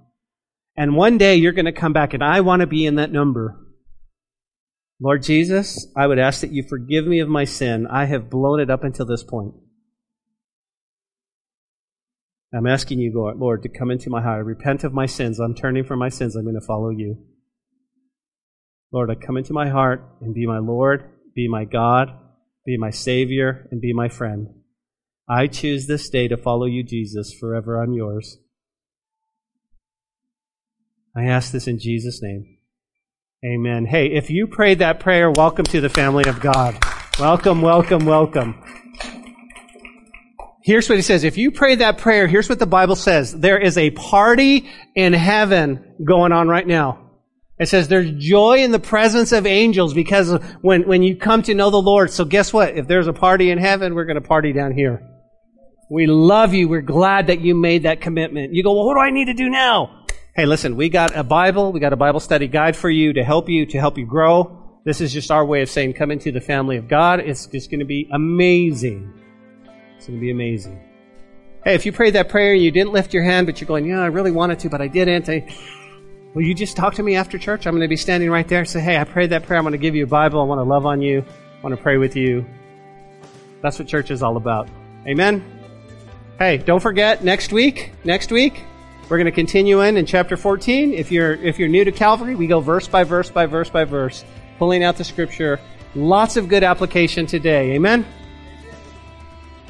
[0.75, 3.11] And one day you're going to come back, and I want to be in that
[3.11, 3.59] number.
[4.99, 7.87] Lord Jesus, I would ask that you forgive me of my sin.
[7.87, 9.53] I have blown it up until this point.
[12.53, 14.37] I'm asking you, Lord, to come into my heart.
[14.37, 15.39] I repent of my sins.
[15.39, 16.35] I'm turning from my sins.
[16.35, 17.17] I'm going to follow you.
[18.91, 22.09] Lord, I come into my heart and be my Lord, be my God,
[22.63, 24.49] be my Savior, and be my friend.
[25.27, 28.37] I choose this day to follow you, Jesus, forever I'm yours.
[31.15, 32.57] I ask this in Jesus' name.
[33.43, 33.87] Amen.
[33.87, 36.77] Hey, if you prayed that prayer, welcome to the family of God.
[37.19, 38.63] Welcome, welcome, welcome.
[40.63, 41.25] Here's what he says.
[41.25, 43.33] If you pray that prayer, here's what the Bible says.
[43.37, 47.11] There is a party in heaven going on right now.
[47.59, 51.53] It says there's joy in the presence of angels because when, when you come to
[51.53, 52.11] know the Lord.
[52.11, 52.77] So guess what?
[52.77, 55.05] If there's a party in heaven, we're going to party down here.
[55.91, 56.69] We love you.
[56.69, 58.53] We're glad that you made that commitment.
[58.53, 60.05] You go, well, what do I need to do now?
[60.33, 61.73] Hey, listen, we got a Bible.
[61.73, 64.79] We got a Bible study guide for you to help you, to help you grow.
[64.85, 67.19] This is just our way of saying come into the family of God.
[67.19, 69.13] It's just going to be amazing.
[70.03, 70.77] It's going to be amazing.
[71.63, 73.85] Hey, if you prayed that prayer and you didn't lift your hand, but you're going,
[73.85, 75.29] yeah, I really wanted to, but I didn't.
[75.29, 75.47] I,
[76.33, 77.65] will you just talk to me after church?
[77.65, 78.65] I'm going to be standing right there.
[78.65, 79.59] Say, hey, I prayed that prayer.
[79.59, 80.41] I'm going to give you a Bible.
[80.41, 81.21] I want to love on you.
[81.21, 82.45] I want to pray with you.
[83.61, 84.67] That's what church is all about.
[85.07, 85.41] Amen.
[86.37, 87.93] Hey, don't forget next week.
[88.03, 88.61] Next week,
[89.07, 90.91] we're going to continue in in chapter 14.
[90.93, 93.85] If you're if you're new to Calvary, we go verse by verse by verse by
[93.85, 94.25] verse,
[94.59, 95.61] pulling out the scripture.
[95.95, 97.71] Lots of good application today.
[97.75, 98.05] Amen.